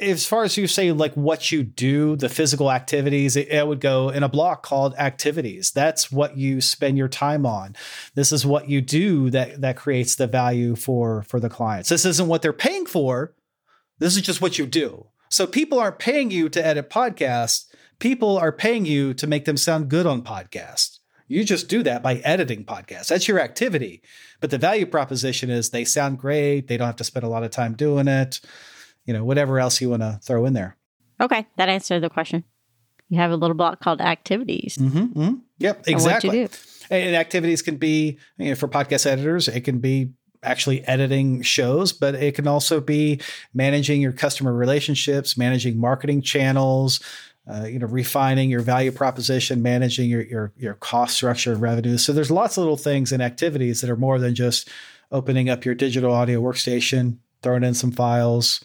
[0.00, 3.80] as far as you say like what you do the physical activities it, it, would
[3.80, 5.70] go in a block called activities.
[5.70, 7.76] That's what you spend your time on.
[8.14, 11.88] This is what you do that that creates the value for for the clients.
[11.88, 13.34] This isn't what they're paying for.
[13.98, 15.06] This is just what you do.
[15.28, 17.66] So people aren't paying you to edit podcasts.
[17.98, 20.98] People are paying you to make them sound good on podcasts.
[21.28, 23.08] You just do that by editing podcasts.
[23.08, 24.02] That's your activity.
[24.40, 26.66] But the value proposition is they sound great.
[26.66, 28.40] They don't have to spend a lot of time doing it
[29.10, 30.76] you know, whatever else you want to throw in there.
[31.20, 32.44] Okay, that answered the question.
[33.08, 34.78] You have a little block called activities.
[34.80, 35.34] Mm-hmm, mm-hmm.
[35.58, 36.42] Yep, exactly.
[36.42, 36.50] And,
[36.92, 39.48] and activities can be you know, for podcast editors.
[39.48, 40.12] It can be
[40.44, 43.20] actually editing shows, but it can also be
[43.52, 47.00] managing your customer relationships, managing marketing channels,
[47.50, 51.98] uh, you know, refining your value proposition, managing your, your your cost structure and revenue.
[51.98, 54.68] So there's lots of little things and activities that are more than just
[55.10, 58.64] opening up your digital audio workstation, throwing in some files,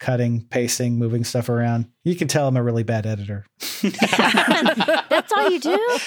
[0.00, 1.86] cutting, pasting, moving stuff around.
[2.02, 3.46] You can tell I'm a really bad editor.
[3.82, 5.98] that's all you do?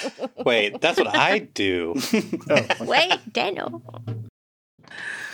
[0.44, 1.94] Wait, that's what I do.
[2.50, 2.66] oh.
[2.84, 3.82] Wait, Daniel.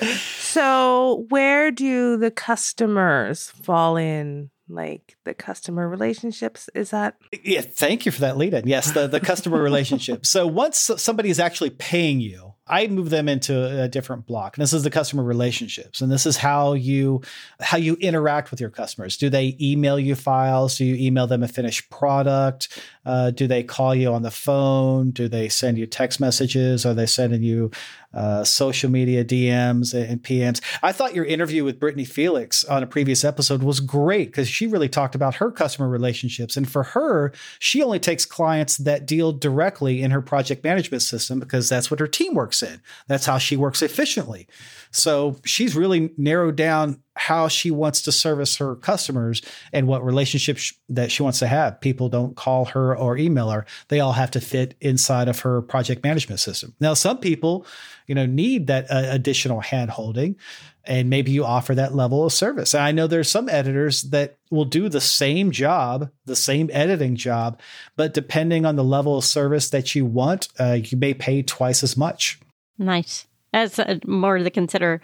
[0.02, 4.50] So, where do the customers fall in?
[4.72, 6.70] Like the customer relationships?
[6.76, 7.16] Is that?
[7.42, 8.68] Yeah, thank you for that lead in.
[8.68, 10.24] Yes, the, the customer relationship.
[10.24, 14.56] So, once somebody is actually paying you, I move them into a different block.
[14.56, 16.00] And this is the customer relationships.
[16.00, 17.22] And this is how you
[17.58, 19.16] how you interact with your customers.
[19.16, 20.78] Do they email you files?
[20.78, 22.80] Do you email them a finished product?
[23.04, 25.10] Uh, do they call you on the phone?
[25.10, 26.86] Do they send you text messages?
[26.86, 27.72] Are they sending you
[28.12, 30.60] uh, social media DMs and PMs?
[30.82, 34.66] I thought your interview with Brittany Felix on a previous episode was great because she
[34.66, 36.56] really talked about her customer relationships.
[36.56, 41.40] And for her, she only takes clients that deal directly in her project management system
[41.40, 42.80] because that's what her team works in.
[43.06, 44.46] That's how she works efficiently.
[44.90, 50.72] So she's really narrowed down how she wants to service her customers and what relationships
[50.88, 51.80] that she wants to have.
[51.80, 53.66] People don't call her or email her.
[53.88, 56.74] They all have to fit inside of her project management system.
[56.80, 57.66] Now, some people,
[58.06, 60.36] you know, need that uh, additional hand holding
[60.84, 62.74] and maybe you offer that level of service.
[62.74, 67.16] And I know there's some editors that will do the same job, the same editing
[67.16, 67.60] job,
[67.96, 71.82] but depending on the level of service that you want, uh, you may pay twice
[71.82, 72.40] as much.
[72.78, 73.26] Nice.
[73.52, 75.00] That's uh, more to consider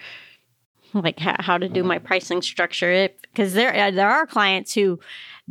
[0.94, 4.98] like how to do my pricing structure because there uh, there are clients who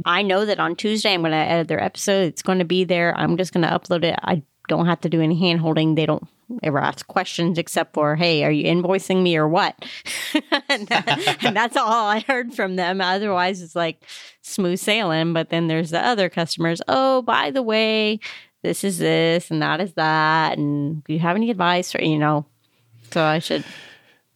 [0.06, 2.28] I know that on Tuesday I'm going to edit their episode.
[2.28, 3.16] It's going to be there.
[3.18, 4.18] I'm just going to upload it.
[4.24, 5.96] I don't have to do any hand holding.
[5.96, 6.28] They don't
[6.64, 9.76] ever ask questions except for, "Hey, are you invoicing me or what?"
[10.70, 13.02] and, that, and that's all I heard from them.
[13.02, 14.04] Otherwise, it's like
[14.42, 15.34] smooth sailing.
[15.34, 16.82] But then there's the other customers.
[16.88, 18.20] Oh, by the way,
[18.64, 22.18] this is this and that is that, and do you have any advice or you
[22.18, 22.46] know?
[23.16, 23.64] So I should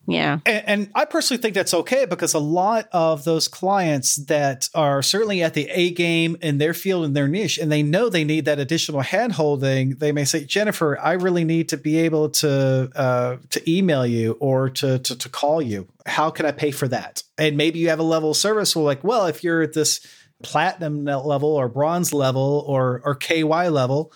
[0.09, 0.39] yeah.
[0.45, 5.03] And, and, I personally think that's okay because a lot of those clients that are
[5.03, 8.23] certainly at the A game in their field and their niche, and they know they
[8.23, 12.29] need that additional hand holding, they may say, Jennifer, I really need to be able
[12.29, 15.87] to uh, to email you or to, to, to call you.
[16.07, 17.21] How can I pay for that?
[17.37, 19.99] And maybe you have a level of service where like, well, if you're at this
[20.41, 24.11] platinum level or bronze level or or KY level,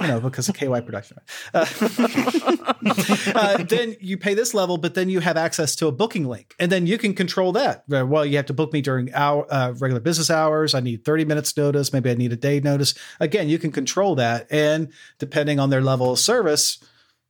[0.00, 1.18] you know, because of KY production.
[1.52, 1.66] Uh,
[3.34, 6.54] uh, then you pay this level, but then you have access to a booking link,
[6.58, 7.84] and then you can control that.
[7.92, 10.74] Uh, Well, you have to book me during our uh, regular business hours.
[10.74, 11.92] I need 30 minutes notice.
[11.92, 12.94] Maybe I need a day notice.
[13.18, 16.78] Again, you can control that, and depending on their level of service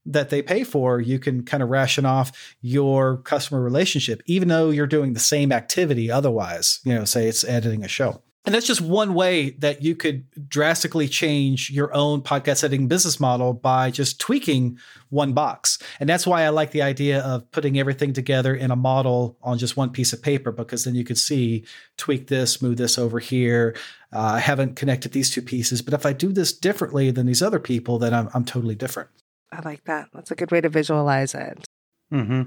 [0.06, 4.70] that they pay for, you can kind of ration off your customer relationship, even though
[4.70, 6.80] you're doing the same activity otherwise.
[6.85, 8.22] You know, say it's editing a show.
[8.46, 13.20] And that's just one way that you could drastically change your own podcast editing business
[13.20, 14.79] model by just tweaking
[15.11, 15.79] one box.
[16.00, 19.59] And that's why I like the idea of putting everything together in a model on
[19.59, 21.66] just one piece of paper, because then you could see,
[21.98, 23.76] tweak this, move this over here.
[24.11, 27.42] Uh, I haven't connected these two pieces, but if I do this differently than these
[27.42, 29.11] other people, then I'm, I'm totally different.
[29.53, 30.09] I like that.
[30.14, 31.66] That's a good way to visualize it.
[32.11, 32.42] Mm-hmm.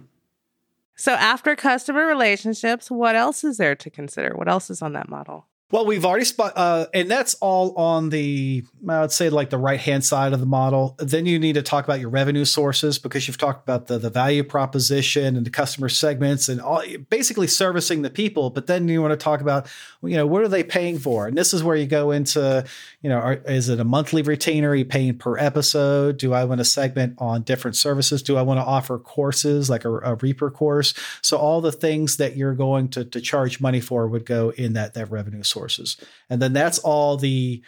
[0.95, 4.35] So after customer relationships, what else is there to consider?
[4.35, 5.47] What else is on that model?
[5.73, 9.57] Well, we've already spot, uh, and that's all on the, I would say, like the
[9.57, 10.95] right hand side of the model.
[10.99, 14.11] Then you need to talk about your revenue sources because you've talked about the the
[14.11, 18.51] value proposition and the customer segments and all, basically servicing the people.
[18.51, 19.65] But then you want to talk about,
[20.03, 21.25] you know, what are they paying for?
[21.25, 22.63] And this is where you go into,
[23.01, 24.69] you know, are, is it a monthly retainer?
[24.69, 26.17] Are you paying per episode?
[26.17, 28.21] Do I want to segment on different services?
[28.21, 30.93] Do I want to offer courses like a, a Reaper course?
[31.23, 34.73] So all the things that you're going to to charge money for would go in
[34.73, 35.97] that that revenue source sources.
[36.29, 37.61] And then that's all the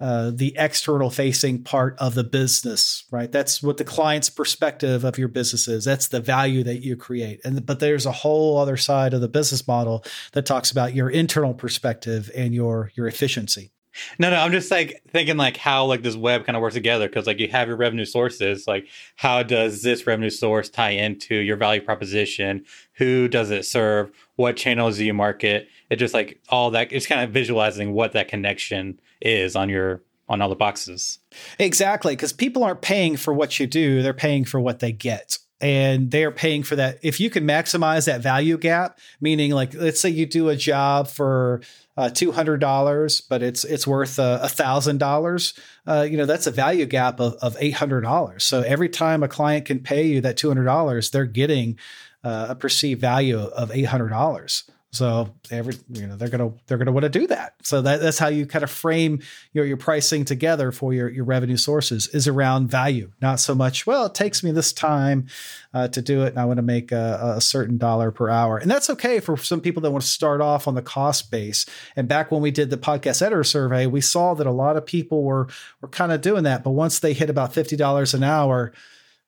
[0.00, 3.30] uh, the external facing part of the business, right?
[3.30, 5.84] That's what the client's perspective of your business is.
[5.84, 7.40] That's the value that you create.
[7.44, 11.08] And but there's a whole other side of the business model that talks about your
[11.08, 13.70] internal perspective and your your efficiency.
[14.18, 17.08] No, no, I'm just like thinking like how like this web kind of works together
[17.08, 18.66] because like you have your revenue sources.
[18.66, 22.64] Like, how does this revenue source tie into your value proposition?
[22.94, 24.10] Who does it serve?
[24.36, 25.68] What channels do you market?
[25.92, 26.90] It just like all that.
[26.90, 31.18] It's kind of visualizing what that connection is on your on all the boxes.
[31.58, 35.36] Exactly, because people aren't paying for what you do; they're paying for what they get
[35.60, 36.98] and they are paying for that.
[37.02, 41.08] If you can maximize that value gap, meaning like let's say you do a job
[41.08, 41.60] for
[41.98, 45.52] uh, two hundred dollars, but it's it's worth a thousand dollars.
[45.86, 48.44] You know that's a value gap of, of eight hundred dollars.
[48.44, 51.78] So every time a client can pay you that two hundred dollars, they're getting
[52.24, 54.64] uh, a perceived value of eight hundred dollars.
[54.92, 57.54] So every you know they're gonna they're gonna want to do that.
[57.62, 59.20] So that, that's how you kind of frame
[59.54, 63.86] your your pricing together for your your revenue sources is around value, not so much.
[63.86, 65.28] Well, it takes me this time
[65.72, 68.58] uh, to do it, and I want to make a, a, certain dollar per hour,
[68.58, 71.64] and that's okay for some people that want to start off on the cost base.
[71.96, 74.84] And back when we did the podcast editor survey, we saw that a lot of
[74.84, 75.48] people were
[75.80, 78.72] were kind of doing that, but once they hit about fifty dollars an hour.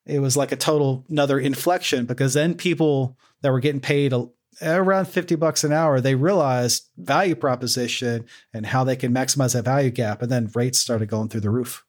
[0.06, 4.28] It was like a total another inflection because then people that were getting paid a,
[4.62, 9.64] around 50 bucks an hour, they realized value proposition and how they can maximize that
[9.64, 10.22] value gap.
[10.22, 11.84] And then rates started going through the roof.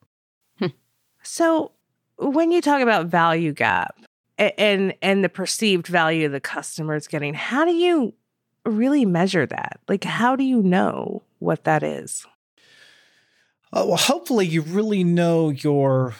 [1.26, 1.72] So
[2.18, 3.96] when you talk about value gap
[4.38, 8.14] and and the perceived value the customer is getting, how do you
[8.64, 9.80] really measure that?
[9.88, 12.24] Like how do you know what that is?
[13.72, 16.14] Uh, well, hopefully you really know your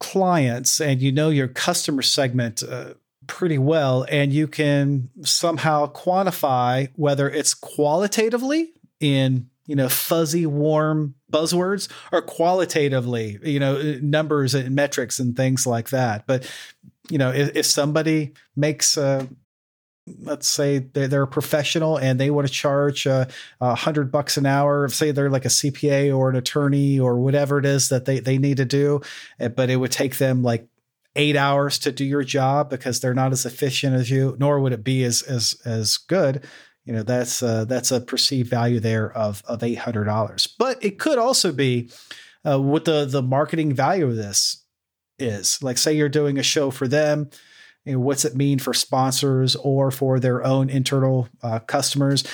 [0.00, 2.94] clients and you know your customer segment uh,
[3.26, 11.14] pretty well and you can somehow quantify whether it's qualitatively in you know fuzzy warm
[11.30, 16.26] buzzwords or qualitatively you know numbers and metrics and things like that.
[16.26, 16.50] But
[17.10, 19.28] you know if, if somebody makes a
[20.22, 23.26] let's say they're a professional and they want to charge a
[23.60, 27.58] uh, hundred bucks an hour say they're like a cpa or an attorney or whatever
[27.58, 29.00] it is that they, they need to do
[29.40, 30.68] eh, but it would take them like
[31.16, 34.72] eight hours to do your job because they're not as efficient as you, nor would
[34.72, 36.44] it be as as as good.
[36.84, 40.46] You know, that's uh, that's a perceived value there of of eight hundred dollars.
[40.46, 41.90] But it could also be
[42.44, 44.64] uh, what the the marketing value of this
[45.18, 45.62] is.
[45.62, 47.30] Like, say you're doing a show for them.
[47.84, 52.24] You know, what's it mean for sponsors or for their own internal uh, customers?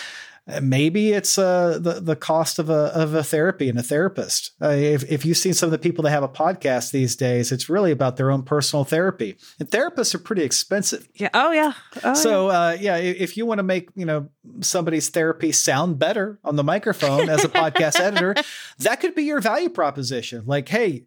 [0.61, 4.53] Maybe it's uh, the the cost of a of a therapy and a therapist.
[4.61, 7.53] Uh, if if you've seen some of the people that have a podcast these days,
[7.53, 9.37] it's really about their own personal therapy.
[9.59, 11.09] And therapists are pretty expensive.
[11.15, 11.31] Yeah.
[11.33, 11.73] Oh yeah.
[12.03, 14.29] Oh, so uh, yeah, if you want to make you know
[14.61, 18.35] somebody's therapy sound better on the microphone as a podcast editor,
[18.79, 20.45] that could be your value proposition.
[20.47, 21.05] Like, hey,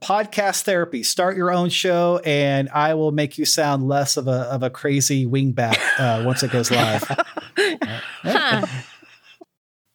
[0.00, 1.02] podcast therapy.
[1.02, 4.70] Start your own show, and I will make you sound less of a of a
[4.70, 7.04] crazy wingbat uh, once it goes live.
[8.22, 8.66] Huh.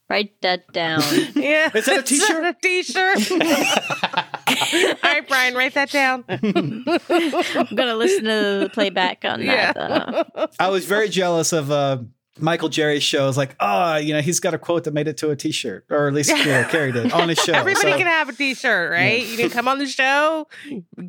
[0.09, 1.01] Write that down.
[1.35, 1.69] Yeah.
[1.73, 2.45] Is that a It's t-shirt?
[2.45, 3.31] a t-shirt.
[5.03, 6.23] All right, Brian, write that down.
[6.29, 9.73] I'm gonna listen to the playback on Yeah.
[9.73, 10.27] that.
[10.35, 11.97] Uh, I was very jealous of uh,
[12.39, 15.17] Michael Jerry's show is like, oh, you know, he's got a quote that made it
[15.17, 17.53] to a T-shirt, or at least you know, carried it on his show.
[17.53, 19.25] Everybody So- can have a T-shirt, right?
[19.25, 20.47] You can come on the show.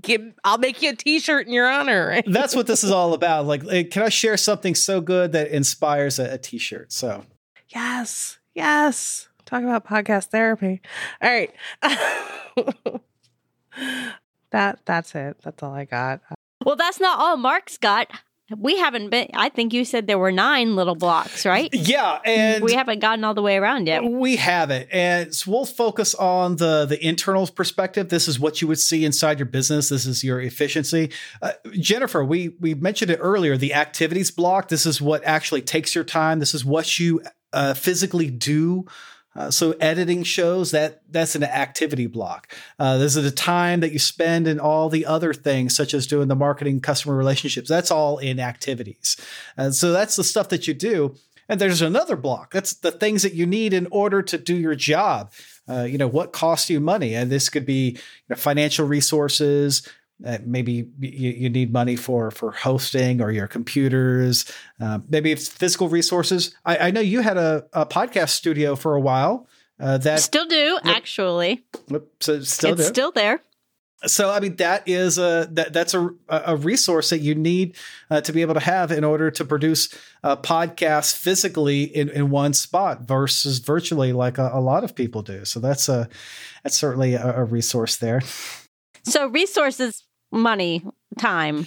[0.01, 2.09] Give, I'll make you a T-shirt in your honor.
[2.09, 2.25] Right?
[2.27, 3.47] that's what this is all about.
[3.47, 6.93] Like, eh, can I share something so good that inspires a, a T-shirt?
[6.93, 7.25] So
[7.69, 9.29] Yes, yes.
[9.45, 10.81] Talk about podcast therapy.
[11.23, 11.53] All right.
[14.51, 15.37] that that's it.
[15.43, 16.21] That's all I got.
[16.65, 18.09] Well, that's not all Mark's got.
[18.57, 19.29] We haven't been.
[19.35, 21.69] I think you said there were nine little blocks, right?
[21.73, 24.03] yeah, and we haven't gotten all the way around yet.
[24.03, 28.09] We haven't and so we'll focus on the the internal perspective.
[28.09, 29.91] This is what you would see inside your business.
[29.91, 31.11] This is your efficiency.
[31.43, 33.57] Uh, Jennifer, we we mentioned it earlier.
[33.57, 34.69] The activities block.
[34.69, 36.39] This is what actually takes your time.
[36.39, 37.23] This is what you
[37.53, 38.87] uh, physically do.
[39.37, 42.53] Uh, so editing shows that that's an activity block.
[42.79, 46.07] Uh, this is the time that you spend in all the other things, such as
[46.07, 47.69] doing the marketing, customer relationships.
[47.69, 49.17] That's all in activities,
[49.57, 51.15] and so that's the stuff that you do.
[51.49, 52.53] And there's another block.
[52.53, 55.33] That's the things that you need in order to do your job.
[55.67, 57.15] Uh, you know, what costs you money?
[57.15, 59.87] And this could be you know, financial resources.
[60.25, 64.51] Uh, maybe you, you need money for for hosting or your computers.
[64.81, 66.55] Uh, maybe it's physical resources.
[66.65, 69.47] I, I know you had a, a podcast studio for a while.
[69.81, 71.65] Uh, that Still do, actually.
[72.21, 72.89] so still it's do.
[72.89, 73.41] still there.
[74.07, 77.77] So I mean that is a that that's a a resource that you need
[78.11, 79.89] uh, to be able to have in order to produce
[80.23, 85.23] a podcast physically in, in one spot versus virtually like a, a lot of people
[85.23, 85.45] do.
[85.45, 86.09] So that's a
[86.63, 88.21] that's certainly a, a resource there.
[89.05, 90.85] So resources, money,
[91.19, 91.67] time.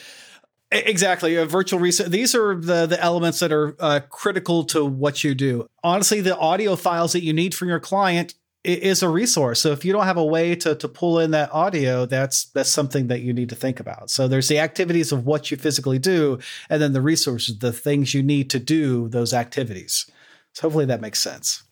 [0.72, 2.10] Exactly, a virtual resource.
[2.10, 5.68] These are the the elements that are uh, critical to what you do.
[5.84, 9.60] Honestly, the audio files that you need from your client is a resource.
[9.60, 12.70] So if you don't have a way to to pull in that audio, that's that's
[12.70, 14.10] something that you need to think about.
[14.10, 16.40] So there's the activities of what you physically do,
[16.70, 20.10] and then the resources, the things you need to do those activities.
[20.54, 21.64] So hopefully that makes sense.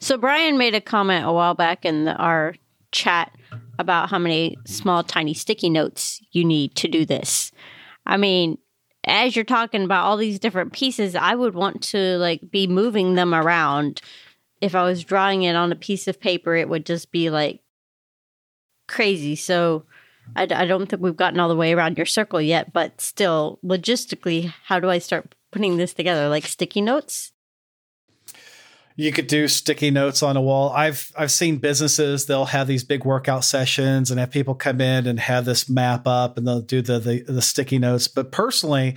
[0.00, 2.54] So Brian made a comment a while back in the, our
[2.92, 3.32] chat
[3.78, 7.52] about how many small, tiny sticky notes you need to do this.
[8.06, 8.58] I mean,
[9.04, 13.14] as you're talking about all these different pieces, I would want to like be moving
[13.14, 14.00] them around.
[14.60, 17.60] If I was drawing it on a piece of paper, it would just be like
[18.88, 19.36] crazy.
[19.36, 19.84] So
[20.36, 23.58] I, I don't think we've gotten all the way around your circle yet, but still,
[23.64, 26.28] logistically, how do I start putting this together?
[26.28, 27.32] Like sticky notes?
[28.98, 30.70] You could do sticky notes on a wall.
[30.70, 35.06] I've I've seen businesses they'll have these big workout sessions and have people come in
[35.06, 38.08] and have this map up and they'll do the the, the sticky notes.
[38.08, 38.96] But personally,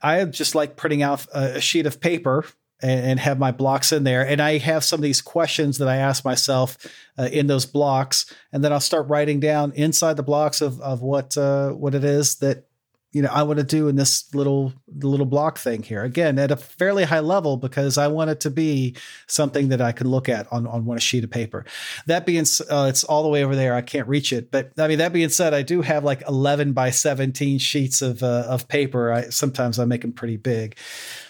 [0.00, 2.46] I just like printing out a, sheet of paper
[2.80, 4.26] and, and have my blocks in there.
[4.26, 6.78] And I have some of these questions that I ask myself
[7.18, 11.02] uh, in those blocks, and then I'll start writing down inside the blocks of of
[11.02, 12.64] what uh, what it is that
[13.12, 16.02] you know I want to do in this little little block thing here.
[16.02, 18.96] Again, at a fairly high level because I want it to be
[19.26, 21.64] something that I can look at on on one sheet of paper.
[22.06, 23.74] That being, uh, it's all the way over there.
[23.74, 26.72] I can't reach it, but I mean that being said, I do have like eleven
[26.72, 29.12] by seventeen sheets of uh, of paper.
[29.12, 30.76] I sometimes I make them pretty big,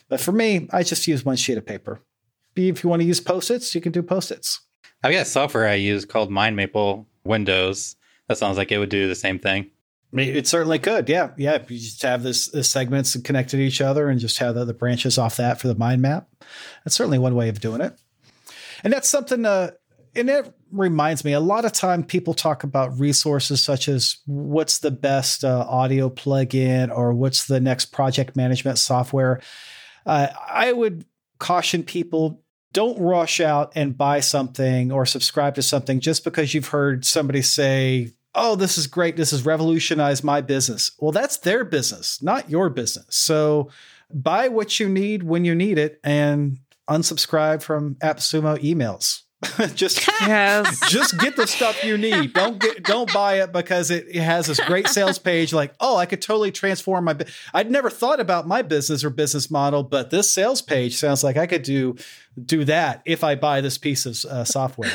[0.08, 2.00] but for me, I just use one sheet of paper.
[2.54, 4.60] If you want to use post its, you can do post its.
[5.02, 7.96] I've got software I use called MindMaple Windows.
[8.28, 9.70] That sounds like it would do the same thing.
[10.14, 11.08] It certainly could.
[11.08, 11.30] Yeah.
[11.38, 11.62] Yeah.
[11.68, 15.16] You just have this, this segments connected to each other and just have the branches
[15.16, 16.28] off that for the mind map.
[16.84, 17.98] That's certainly one way of doing it.
[18.84, 19.70] And that's something, uh,
[20.14, 24.80] and it reminds me a lot of time people talk about resources such as what's
[24.80, 29.40] the best uh, audio plugin or what's the next project management software.
[30.04, 31.06] Uh, I would
[31.38, 32.42] caution people
[32.72, 37.42] don't rush out and buy something or subscribe to something just because you've heard somebody
[37.42, 39.16] say, oh, this is great.
[39.16, 40.90] This has revolutionized my business.
[40.98, 43.06] Well, that's their business, not your business.
[43.10, 43.70] So
[44.12, 46.58] buy what you need when you need it and
[46.88, 49.22] unsubscribe from AppSumo emails.
[49.74, 50.78] just Yes.
[50.88, 52.32] just get the stuff you need.
[52.32, 55.52] Don't get don't buy it because it, it has this great sales page.
[55.52, 57.14] Like, oh, I could totally transform my.
[57.14, 61.24] bu- I'd never thought about my business or business model, but this sales page sounds
[61.24, 61.96] like I could do
[62.44, 64.92] do that if I buy this piece of uh, software.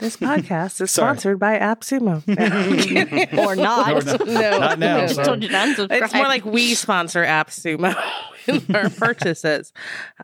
[0.00, 1.08] This podcast is Sorry.
[1.14, 2.22] sponsored by AppSumo.
[3.38, 3.92] Or not?
[3.92, 4.26] Or not.
[4.26, 5.06] no, Not now, no.
[5.08, 5.26] sorry.
[5.26, 6.02] Told you to unsubscribe.
[6.02, 7.94] It's more like we sponsor AppSumo
[8.46, 9.72] in our purchases.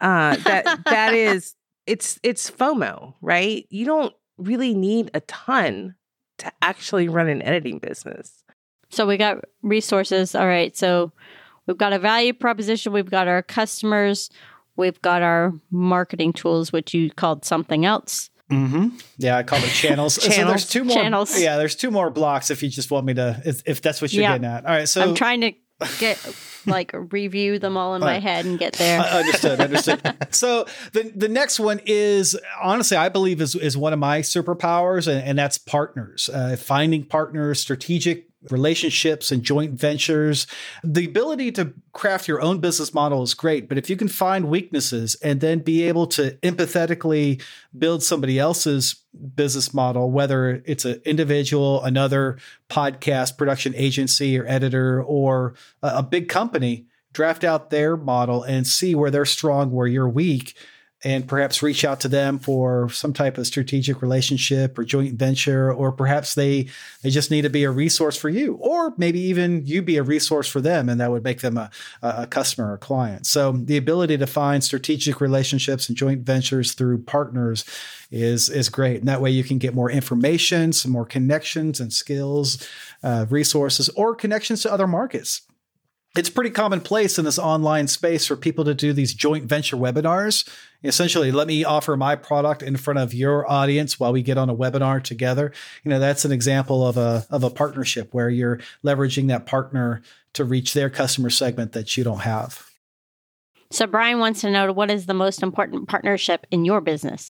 [0.01, 1.55] Uh, that that is
[1.87, 3.66] it's it's FOMO, right?
[3.70, 5.95] You don't really need a ton
[6.39, 8.43] to actually run an editing business.
[8.91, 10.35] So we got resources.
[10.35, 10.77] All right.
[10.77, 11.12] So
[11.66, 12.93] we've got a value proposition.
[12.93, 14.31] We've got our customers.
[14.77, 18.31] We've got our marketing tools, which you called something else.
[18.51, 18.88] Mm-hmm.
[19.18, 20.14] Yeah, I call it channels.
[20.22, 20.97] So there's two more.
[20.97, 21.40] Channels.
[21.40, 24.12] Yeah, there's two more blocks if you just want me to, if, if that's what
[24.12, 24.32] you're Yeah.
[24.34, 24.64] getting at.
[24.64, 25.53] All right, so I'm trying to
[25.99, 26.18] get
[26.64, 29.01] like review them all in my Uh, head and get there.
[29.07, 29.61] Uh, understood.
[29.61, 30.01] Understood.
[30.30, 35.09] so the the next one is honestly, I believe is is one of my superpowers,
[35.09, 36.30] and, and that's partners.
[36.32, 40.47] Uh, finding partners, strategic relationships, and joint ventures.
[40.82, 44.49] The ability to craft your own business model is great, but if you can find
[44.49, 47.42] weaknesses and then be able to empathetically
[47.76, 48.97] build somebody else's
[49.34, 52.38] business model, whether it's an individual, another
[52.68, 58.94] podcast production agency or editor, or a, big company draft out their model and see
[58.94, 60.55] where they're strong, where you're weak,
[61.07, 65.72] and perhaps reach out to them for some type of strategic relationship or joint venture,
[65.72, 66.66] or perhaps they
[67.02, 70.02] they just need to be a resource for you, or maybe even you be a
[70.02, 71.70] resource for them, and that would make them a,
[72.02, 73.24] a customer or client.
[73.24, 77.64] So the ability to find strategic relationships and joint ventures through partners
[78.11, 81.92] is is great, and that way you can get more information, some more connections and
[81.92, 82.68] skills,
[83.04, 85.42] uh, resources, or connections to other markets
[86.18, 90.48] it's pretty commonplace in this online space for people to do these joint venture webinars.
[90.82, 94.48] Essentially, let me offer my product in front of your audience while we get on
[94.48, 95.52] a webinar together.
[95.84, 100.02] You know, that's an example of a of a partnership where you're leveraging that partner
[100.34, 102.70] to reach their customer segment that you don't have.
[103.70, 107.30] so Brian wants to know what is the most important partnership in your business?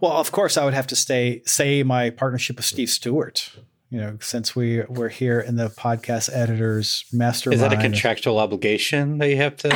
[0.00, 3.50] Well, of course, I would have to stay say my partnership with Steve Stewart.
[3.94, 7.62] You know, since we we're here in the podcast editors mastermind.
[7.62, 9.68] Is that a contractual obligation that you have to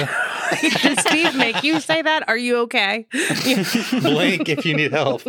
[0.61, 2.29] Did Steve make you say that?
[2.29, 3.07] Are you okay?
[3.13, 5.23] blink if you need help?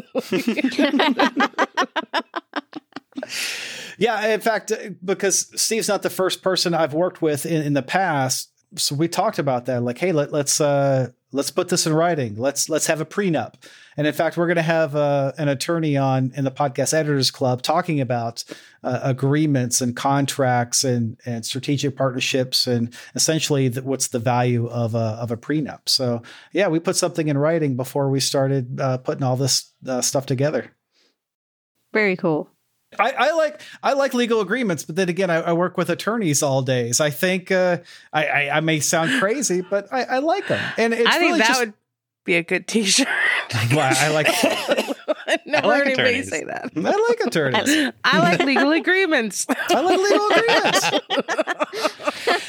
[4.00, 4.72] Yeah, in fact,
[5.06, 9.08] because Steve's not the first person I've worked with in, in the past, so we
[9.08, 9.82] talked about that.
[9.82, 12.36] Like, hey, let, let's uh, let's put this in writing.
[12.36, 13.56] Let's let's have a prenup.
[13.98, 17.32] And in fact, we're going to have uh, an attorney on in the podcast editors
[17.32, 18.44] club talking about
[18.84, 24.96] uh, agreements and contracts and and strategic partnerships and essentially the, what's the value of
[24.96, 25.82] a of a prenup.
[25.88, 26.22] So
[26.54, 30.26] yeah, we put something in writing before we started uh, putting all this uh, stuff
[30.26, 30.72] together.
[31.92, 32.50] Very cool.
[32.98, 36.42] I, I like I like legal agreements, but then again, I, I work with attorneys
[36.42, 37.00] all days.
[37.00, 37.78] I think uh,
[38.12, 41.22] I, I, I may sound crazy, but I, I like them, and it's I think
[41.22, 41.74] really that just, would
[42.26, 43.08] be a good T-shirt.
[43.72, 44.28] Well, I like
[45.28, 46.30] I never like heard anybody attorneys.
[46.30, 46.72] say that.
[46.76, 47.94] I like attorneys.
[48.04, 49.48] I like legal agreements.
[49.70, 50.92] I like legal agreements.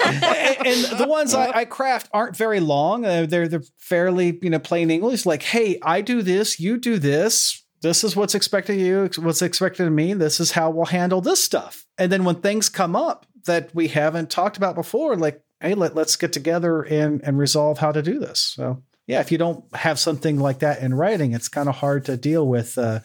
[0.04, 3.06] and, and the ones I, I craft aren't very long.
[3.06, 5.24] Uh, they're they're fairly you know plain English.
[5.24, 7.64] Like, hey, I do this, you do this.
[7.82, 9.10] This is what's expected of you.
[9.22, 10.12] What's expected of me.
[10.12, 11.86] This is how we'll handle this stuff.
[11.98, 15.94] And then when things come up that we haven't talked about before, like, hey, let,
[15.94, 18.38] let's get together and and resolve how to do this.
[18.38, 22.04] So yeah, if you don't have something like that in writing, it's kind of hard
[22.04, 23.00] to deal with uh,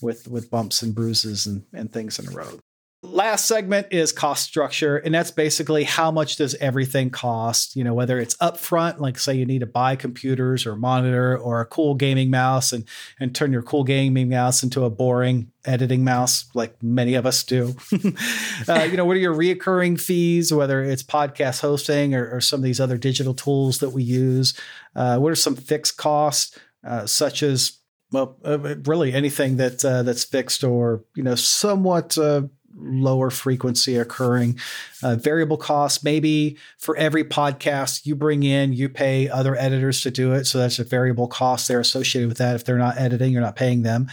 [0.00, 2.60] with with bumps and bruises and, and things in the road.
[3.02, 7.74] Last segment is cost structure, and that's basically how much does everything cost?
[7.74, 11.62] You know, whether it's upfront, like say you need to buy computers or monitor or
[11.62, 12.84] a cool gaming mouse, and
[13.18, 17.42] and turn your cool gaming mouse into a boring editing mouse, like many of us
[17.42, 17.74] do.
[18.68, 20.52] uh, you know, what are your reoccurring fees?
[20.52, 24.52] Whether it's podcast hosting or, or some of these other digital tools that we use.
[24.94, 27.78] Uh, what are some fixed costs, uh, such as
[28.12, 32.42] well, uh, really anything that uh, that's fixed or you know somewhat uh,
[32.76, 34.58] lower frequency occurring.
[35.02, 40.10] Uh, variable costs, maybe for every podcast you bring in, you pay other editors to
[40.10, 42.54] do it, so that's a variable cost there associated with that.
[42.54, 44.10] If they're not editing, you're not paying them,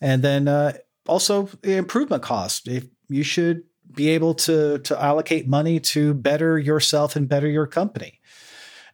[0.00, 0.74] and then uh,
[1.06, 2.66] also improvement costs.
[2.66, 7.66] If you should be able to to allocate money to better yourself and better your
[7.66, 8.20] company.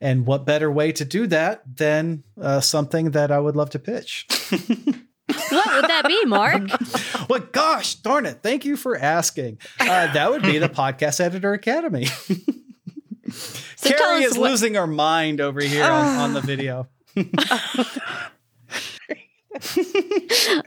[0.01, 3.79] And what better way to do that than uh, something that I would love to
[3.79, 4.27] pitch?
[5.51, 6.63] What would that be, Mark?
[7.29, 8.39] well, gosh darn it.
[8.43, 9.59] Thank you for asking.
[9.81, 12.07] Uh, that would be the Podcast Editor Academy.
[13.77, 16.89] tell Carrie is what- losing her mind over here on, on the video.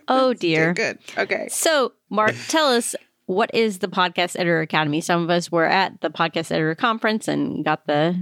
[0.08, 0.74] oh dear.
[0.74, 1.00] Good.
[1.18, 1.48] Okay.
[1.50, 2.96] So, Mark, tell us
[3.26, 5.02] what is the Podcast Editor Academy?
[5.02, 8.16] Some of us were at the Podcast Editor Conference and got the,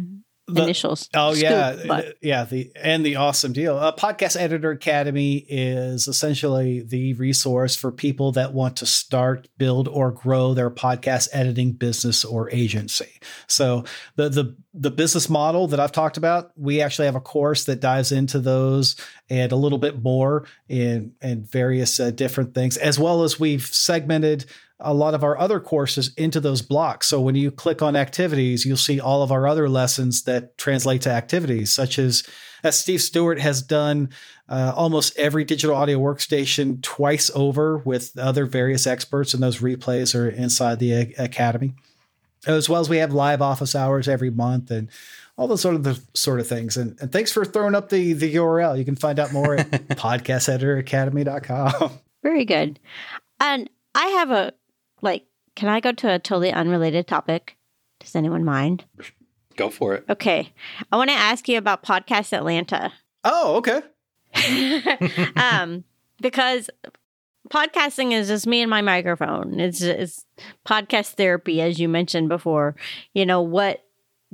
[0.47, 1.09] The- initials.
[1.13, 2.43] Oh scoop, yeah, but- yeah.
[2.43, 3.77] The and the awesome deal.
[3.77, 9.87] Uh, Podcast Editor Academy is essentially the resource for people that want to start, build,
[9.87, 13.19] or grow their podcast editing business or agency.
[13.47, 13.85] So
[14.17, 17.79] the the the business model that I've talked about, we actually have a course that
[17.79, 18.97] dives into those
[19.29, 23.65] and a little bit more in and various uh, different things, as well as we've
[23.65, 24.45] segmented
[24.84, 27.07] a lot of our other courses into those blocks.
[27.07, 31.01] So when you click on activities, you'll see all of our other lessons that translate
[31.03, 32.23] to activities, such as
[32.63, 34.09] as Steve Stewart has done
[34.47, 40.15] uh, almost every digital audio workstation twice over with other various experts, and those replays
[40.15, 41.73] are inside the a- academy.
[42.47, 44.89] as well as we have live office hours every month and
[45.38, 46.77] all those sort of the sort of things.
[46.77, 48.77] And, and thanks for throwing up the the URL.
[48.77, 51.99] You can find out more at podcasteditoracademy.com.
[52.21, 52.79] Very good.
[53.39, 54.53] And I have a
[55.04, 55.26] like.
[55.56, 57.58] Can I go to a totally unrelated topic?
[57.99, 58.86] Does anyone mind?
[59.56, 60.06] Go for it.
[60.10, 60.51] Okay,
[60.91, 62.91] I want to ask you about Podcast Atlanta.
[63.24, 63.82] Oh, okay.
[65.36, 65.84] um,
[66.20, 66.72] because
[67.49, 69.60] podcasting is just me and my microphone.
[69.60, 70.26] It's it's
[70.66, 72.76] podcast therapy, as you mentioned before.
[73.14, 73.84] You know what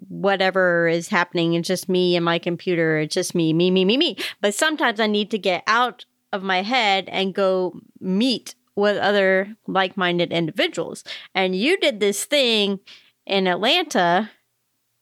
[0.08, 1.54] whatever is happening.
[1.54, 3.00] It's just me and my computer.
[3.00, 4.18] It's just me, me, me, me, me.
[4.42, 9.56] But sometimes I need to get out of my head and go meet with other
[9.68, 11.04] like minded individuals.
[11.36, 12.80] And you did this thing
[13.26, 14.32] in Atlanta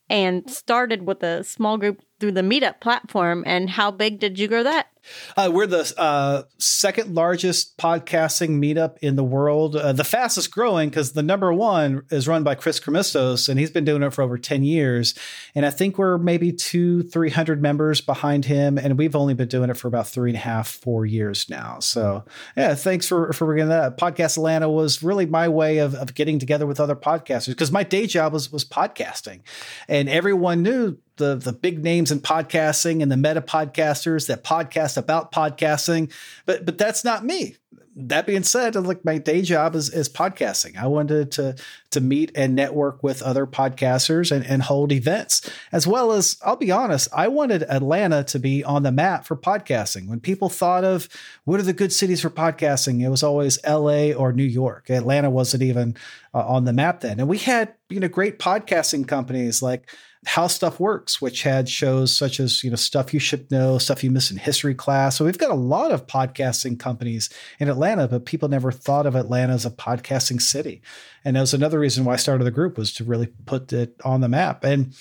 [0.09, 3.43] and started with a small group through the meetup platform.
[3.45, 4.87] And how big did you grow that?
[5.35, 10.89] Uh, we're the uh, second largest podcasting meetup in the world, uh, the fastest growing
[10.89, 14.21] because the number one is run by Chris Krimitsos, and he's been doing it for
[14.21, 15.13] over 10 years.
[15.55, 19.69] And I think we're maybe two, 300 members behind him, and we've only been doing
[19.69, 21.79] it for about three and a half, four years now.
[21.79, 23.97] So, yeah, thanks for, for bringing that up.
[23.97, 27.83] Podcast Atlanta was really my way of, of getting together with other podcasters because my
[27.83, 29.41] day job was, was podcasting,
[29.87, 34.97] and everyone knew the the big names in podcasting and the meta podcasters that podcast
[34.97, 36.11] about podcasting,
[36.45, 37.57] but but that's not me.
[37.99, 40.77] That being said, like my day job is is podcasting.
[40.77, 41.55] I wanted to
[41.91, 46.55] to meet and network with other podcasters and, and hold events, as well as I'll
[46.55, 50.07] be honest, I wanted Atlanta to be on the map for podcasting.
[50.07, 51.09] When people thought of
[51.45, 54.13] what are the good cities for podcasting, it was always L.A.
[54.13, 54.91] or New York.
[54.91, 55.95] Atlanta wasn't even
[56.35, 59.89] uh, on the map then, and we had you know great podcasting companies like
[60.25, 64.03] how Stuff Works, which had shows such as, you know, stuff you should know, stuff
[64.03, 65.15] you Miss in history class.
[65.15, 67.29] So we've got a lot of podcasting companies
[67.59, 70.81] in Atlanta, but people never thought of Atlanta as a podcasting city.
[71.23, 73.95] And that was another reason why I started the group was to really put it
[74.03, 74.65] on the map.
[74.65, 74.93] And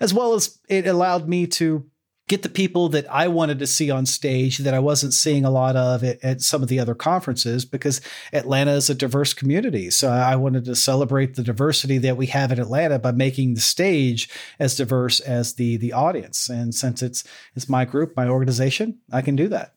[0.00, 1.86] as well as it allowed me to
[2.32, 5.50] get the people that I wanted to see on stage that I wasn't seeing a
[5.50, 8.00] lot of at, at, some of the other conferences because
[8.32, 9.90] Atlanta is a diverse community.
[9.90, 13.60] So I wanted to celebrate the diversity that we have in Atlanta by making the
[13.60, 16.48] stage as diverse as the the audience.
[16.48, 17.22] And since it's
[17.54, 19.74] it's my group, my organization, I can do that.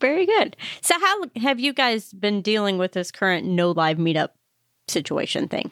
[0.00, 0.56] Very good.
[0.80, 4.30] So how have you guys been dealing with this current no live meetup
[4.88, 5.70] situation thing?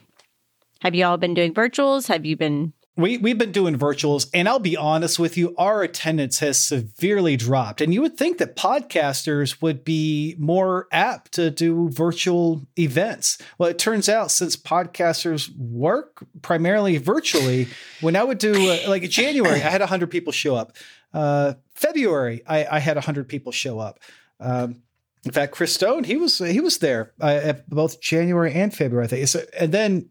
[0.83, 2.09] Have you all been doing virtuals?
[2.09, 5.83] Have you been we we've been doing virtuals, and I'll be honest with you, our
[5.83, 7.81] attendance has severely dropped.
[7.81, 13.39] And you would think that podcasters would be more apt to do virtual events.
[13.57, 17.69] Well, it turns out since podcasters work primarily virtually,
[18.03, 20.77] when I would do uh, like January, I had hundred people show up.
[21.15, 24.01] Uh, February, I, I had hundred people show up.
[24.39, 24.83] Um,
[25.25, 29.05] in fact, Chris Stone, he was he was there uh, both January and February.
[29.05, 29.29] I think.
[29.29, 30.11] So, and then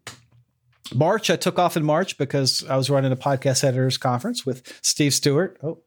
[0.94, 4.78] March, I took off in March because I was running a podcast editors conference with
[4.82, 5.58] Steve Stewart.
[5.62, 5.78] Oh,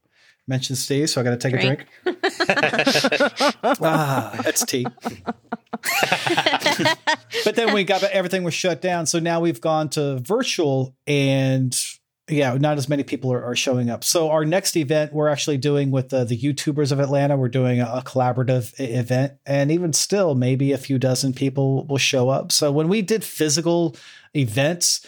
[0.47, 1.85] mentioned Steve, so I got to take drink.
[2.05, 3.55] a drink.
[3.81, 4.85] ah, that's tea.
[7.43, 11.75] but then we got everything was shut down, so now we've gone to virtual, and
[12.27, 14.03] yeah, not as many people are, are showing up.
[14.03, 17.37] So our next event we're actually doing with the, the YouTubers of Atlanta.
[17.37, 21.99] We're doing a, a collaborative event, and even still, maybe a few dozen people will
[21.99, 22.51] show up.
[22.51, 23.95] So when we did physical
[24.35, 25.05] events,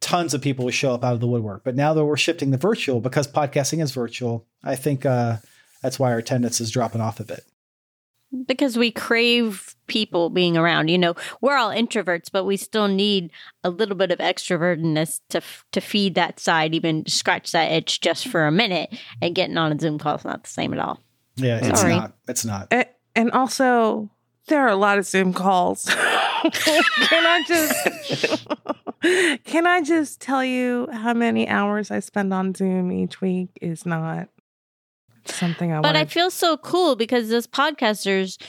[0.00, 1.64] tons of people would show up out of the woodwork.
[1.64, 5.38] But now that we're shifting to virtual because podcasting is virtual, I think uh,
[5.82, 7.44] that's why our attendance is dropping off a bit.
[8.46, 10.88] Because we crave people being around.
[10.88, 13.30] You know, we're all introverts, but we still need
[13.64, 18.28] a little bit of extrovertedness to to feed that side, even scratch that itch just
[18.28, 18.96] for a minute.
[19.20, 21.00] And getting on a Zoom call is not the same at all.
[21.36, 21.94] Yeah, it's Sorry.
[21.94, 22.12] not.
[22.28, 22.72] It's not.
[23.16, 24.10] And also,
[24.46, 25.84] there are a lot of Zoom calls.
[26.52, 28.46] can I just
[29.44, 33.84] can I just tell you how many hours I spend on Zoom each week is
[33.86, 34.28] not
[35.26, 35.98] something I But wanted.
[36.00, 38.40] I feel so cool because as podcasters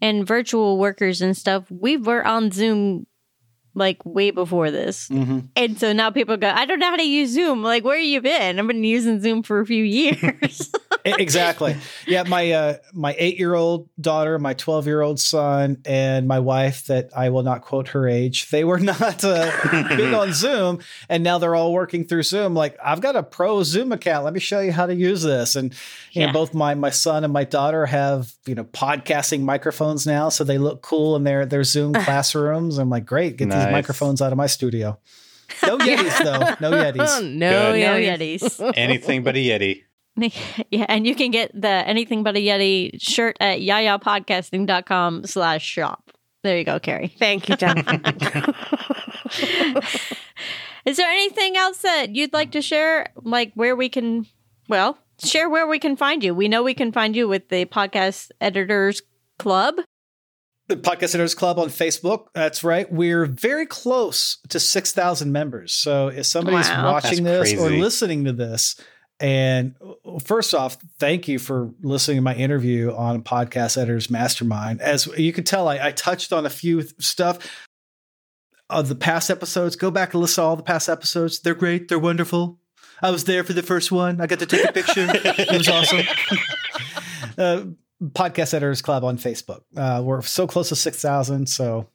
[0.00, 3.06] and virtual workers and stuff, we were on Zoom
[3.78, 5.08] like way before this.
[5.08, 5.40] Mm-hmm.
[5.56, 7.62] And so now people go, I don't know how to use Zoom.
[7.62, 8.58] Like, where you been?
[8.58, 10.70] I've been using Zoom for a few years.
[11.04, 11.76] exactly.
[12.06, 16.40] Yeah, my uh, my eight year old daughter, my twelve year old son, and my
[16.40, 18.50] wife that I will not quote her age.
[18.50, 19.50] They were not uh,
[19.88, 22.54] big on Zoom, and now they're all working through Zoom.
[22.54, 24.24] Like I've got a pro Zoom account.
[24.24, 25.56] Let me show you how to use this.
[25.56, 25.74] And
[26.12, 26.26] yeah.
[26.26, 30.44] know, both my my son and my daughter have you know podcasting microphones now, so
[30.44, 32.78] they look cool in their their Zoom classrooms.
[32.78, 33.64] I'm like, great, get nice.
[33.64, 34.98] these microphones out of my studio.
[35.64, 36.68] No Yetis though.
[36.70, 37.22] No Yetis.
[37.24, 38.72] no, no Yetis.
[38.76, 39.82] Anything but a Yeti.
[40.70, 46.10] Yeah, and you can get the Anything But a Yeti shirt at yayapodcasting.com slash shop.
[46.42, 47.14] There you go, Carrie.
[47.18, 48.00] Thank you, Jennifer.
[50.84, 53.12] Is there anything else that you'd like to share?
[53.22, 54.26] Like where we can,
[54.68, 56.34] well, share where we can find you.
[56.34, 59.02] We know we can find you with the Podcast Editors
[59.38, 59.76] Club.
[60.68, 62.26] The Podcast Editors Club on Facebook.
[62.34, 62.90] That's right.
[62.92, 65.72] We're very close to 6,000 members.
[65.72, 66.92] So if somebody's Wow.
[66.92, 68.76] watching That's this or listening to this,
[69.20, 69.74] and
[70.24, 74.80] first off, thank you for listening to my interview on Podcast Editors Mastermind.
[74.80, 77.38] As you can tell, I, I touched on a few th- stuff
[78.70, 79.74] of the past episodes.
[79.74, 81.40] Go back and listen to all the past episodes.
[81.40, 81.88] They're great.
[81.88, 82.60] They're wonderful.
[83.02, 84.20] I was there for the first one.
[84.20, 85.06] I got to take a picture.
[85.08, 86.06] it was awesome.
[87.38, 87.62] uh,
[88.02, 89.62] Podcast Editors Club on Facebook.
[89.76, 91.46] Uh, we're so close to 6,000.
[91.48, 91.88] So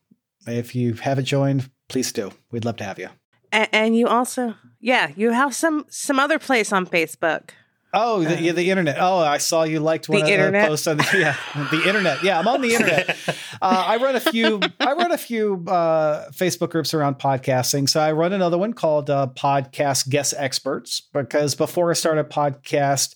[0.48, 2.32] if you haven't joined, please do.
[2.52, 3.10] We'd love to have you.
[3.52, 7.52] And, and you also, yeah, you have some some other place on Facebook.
[7.96, 8.98] Oh, the, yeah, the internet.
[9.00, 11.36] Oh, I saw you liked one The of the posts on the yeah,
[11.70, 12.24] the internet.
[12.24, 13.18] Yeah, I'm on the internet.
[13.62, 14.60] Uh, I run a few.
[14.82, 17.88] I run a few uh, Facebook groups around podcasting.
[17.88, 23.16] So I run another one called uh, Podcast Guest Experts because before I started Podcast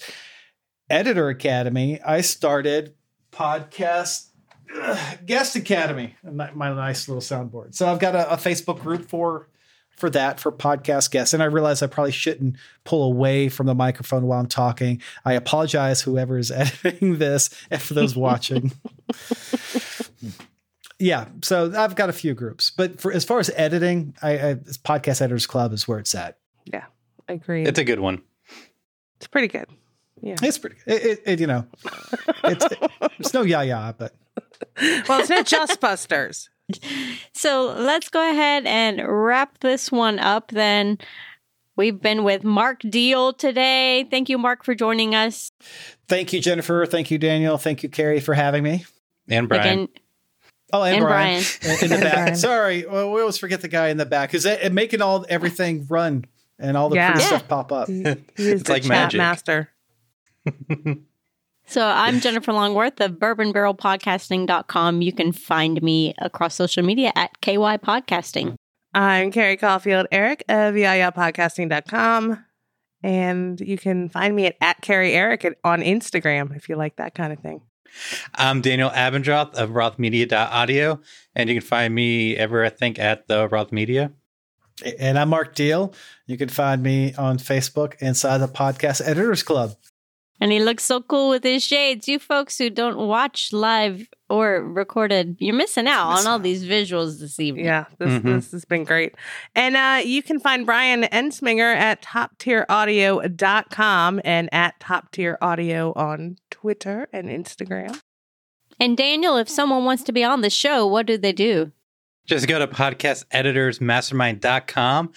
[0.90, 2.96] Editor Academy, I started
[3.32, 4.28] Podcast
[4.74, 6.16] uh, Guest Academy.
[6.24, 7.76] My, my nice little soundboard.
[7.76, 9.50] So I've got a, a Facebook group for
[9.98, 11.34] for that for podcast guests.
[11.34, 15.02] And I realize I probably shouldn't pull away from the microphone while I'm talking.
[15.26, 16.52] I apologize, whoever is
[16.84, 18.72] editing this, and for those watching.
[21.00, 24.54] yeah, so I've got a few groups, but for as far as editing, I, I
[24.54, 26.38] this podcast editors club is where it's at.
[26.66, 26.86] Yeah,
[27.28, 28.22] i agree It's a good one.
[29.18, 29.68] It's pretty good.
[30.22, 30.36] Yeah.
[30.42, 30.78] It's pretty.
[30.86, 31.66] It, it, it, you know,
[32.44, 32.66] it's
[33.20, 34.14] it's no yah yah, but
[35.08, 36.50] Well, it's not just Busters.
[37.34, 40.98] So let's go ahead and wrap this one up then.
[41.78, 44.06] We've been with Mark Deal today.
[44.10, 45.52] Thank you, Mark, for joining us.
[46.10, 46.86] thank you, Jennifer.
[46.88, 47.58] Thank you, Daniel.
[47.58, 48.86] Thank you, Carrie, for having me.
[49.30, 49.62] And Brian.
[49.66, 49.88] Again,
[50.74, 51.78] Oh, and, And Brian, Brian.
[51.84, 52.14] in the back.
[52.14, 52.36] Brian.
[52.36, 55.26] Sorry, well, we always forget the guy in the back because it, it making all
[55.30, 56.26] everything run
[56.60, 57.12] and all the Yeah.
[57.12, 57.28] pretty Yeah.
[57.28, 57.88] stuff pop up.
[57.88, 58.04] He,
[58.36, 59.18] he is the like chat magic.
[59.20, 59.70] master.
[61.70, 65.02] So I'm Jennifer Longworth of Bourbon Barrel bourbonbarrelpodcasting.com.
[65.02, 68.56] You can find me across social media at KY Podcasting.
[68.94, 72.46] I'm Carrie Caulfield Arick of yayapodcasting.com.
[73.04, 77.14] And you can find me at, at Carrie Arick on Instagram if you like that
[77.14, 77.60] kind of thing.
[78.34, 81.02] I'm Daniel Abendroth of rothmedia.audio,
[81.36, 84.14] and you can find me ever, I think, at the Roth Media.
[85.00, 85.94] And I'm Mark Deal.
[86.28, 89.76] You can find me on Facebook inside the Podcast Editors Club.
[90.40, 92.08] And he looks so cool with his shades.
[92.08, 97.20] You folks who don't watch live or recorded, you're missing out on all these visuals
[97.20, 97.66] this evening.
[97.66, 98.36] Yeah, this Mhm.
[98.36, 99.16] this has been great.
[99.56, 106.38] And uh, you can find Brian Ensminger at toptieraudio.com and at Top Tier Audio on
[106.52, 108.00] Twitter and Instagram.
[108.80, 111.72] And Daniel, if someone wants to be on the show, what do they do?
[112.28, 115.12] Just go to podcasteditorsmastermind.com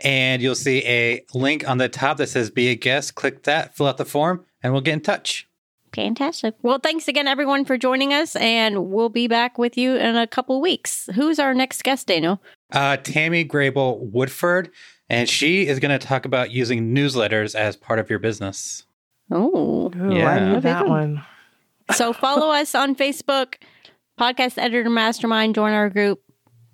[0.00, 3.14] and you'll see a link on the top that says be a guest.
[3.14, 5.46] Click that, fill out the form, and we'll get in touch.
[5.94, 6.54] Fantastic.
[6.62, 10.26] Well, thanks again, everyone, for joining us, and we'll be back with you in a
[10.26, 11.08] couple weeks.
[11.14, 12.42] Who's our next guest, Daniel?
[12.72, 14.70] Uh, Tammy Grable Woodford,
[15.08, 18.84] and she is going to talk about using newsletters as part of your business.
[19.30, 20.48] Oh, Ooh, I Yeah.
[20.54, 21.22] knew that one.
[21.94, 23.54] so follow us on Facebook,
[24.18, 25.54] Podcast Editor Mastermind.
[25.54, 26.20] Join our group.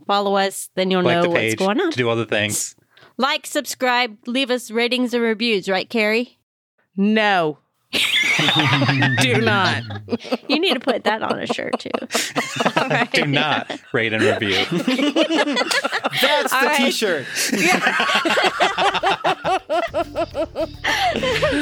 [0.07, 1.91] Follow us, then you'll like know the what's going on.
[1.91, 2.75] to do all the things.
[3.19, 5.69] Like, subscribe, leave us ratings and reviews.
[5.69, 6.39] Right, Carrie?
[6.97, 7.59] No.
[9.21, 9.83] Do not.
[10.49, 11.91] You need to put that on a shirt too.
[12.77, 13.11] All right.
[13.11, 14.65] Do not rate and review.
[16.21, 16.77] That's All the right.
[16.77, 17.27] T-shirt.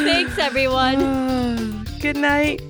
[0.05, 1.85] Thanks, everyone.
[2.01, 2.61] Good night.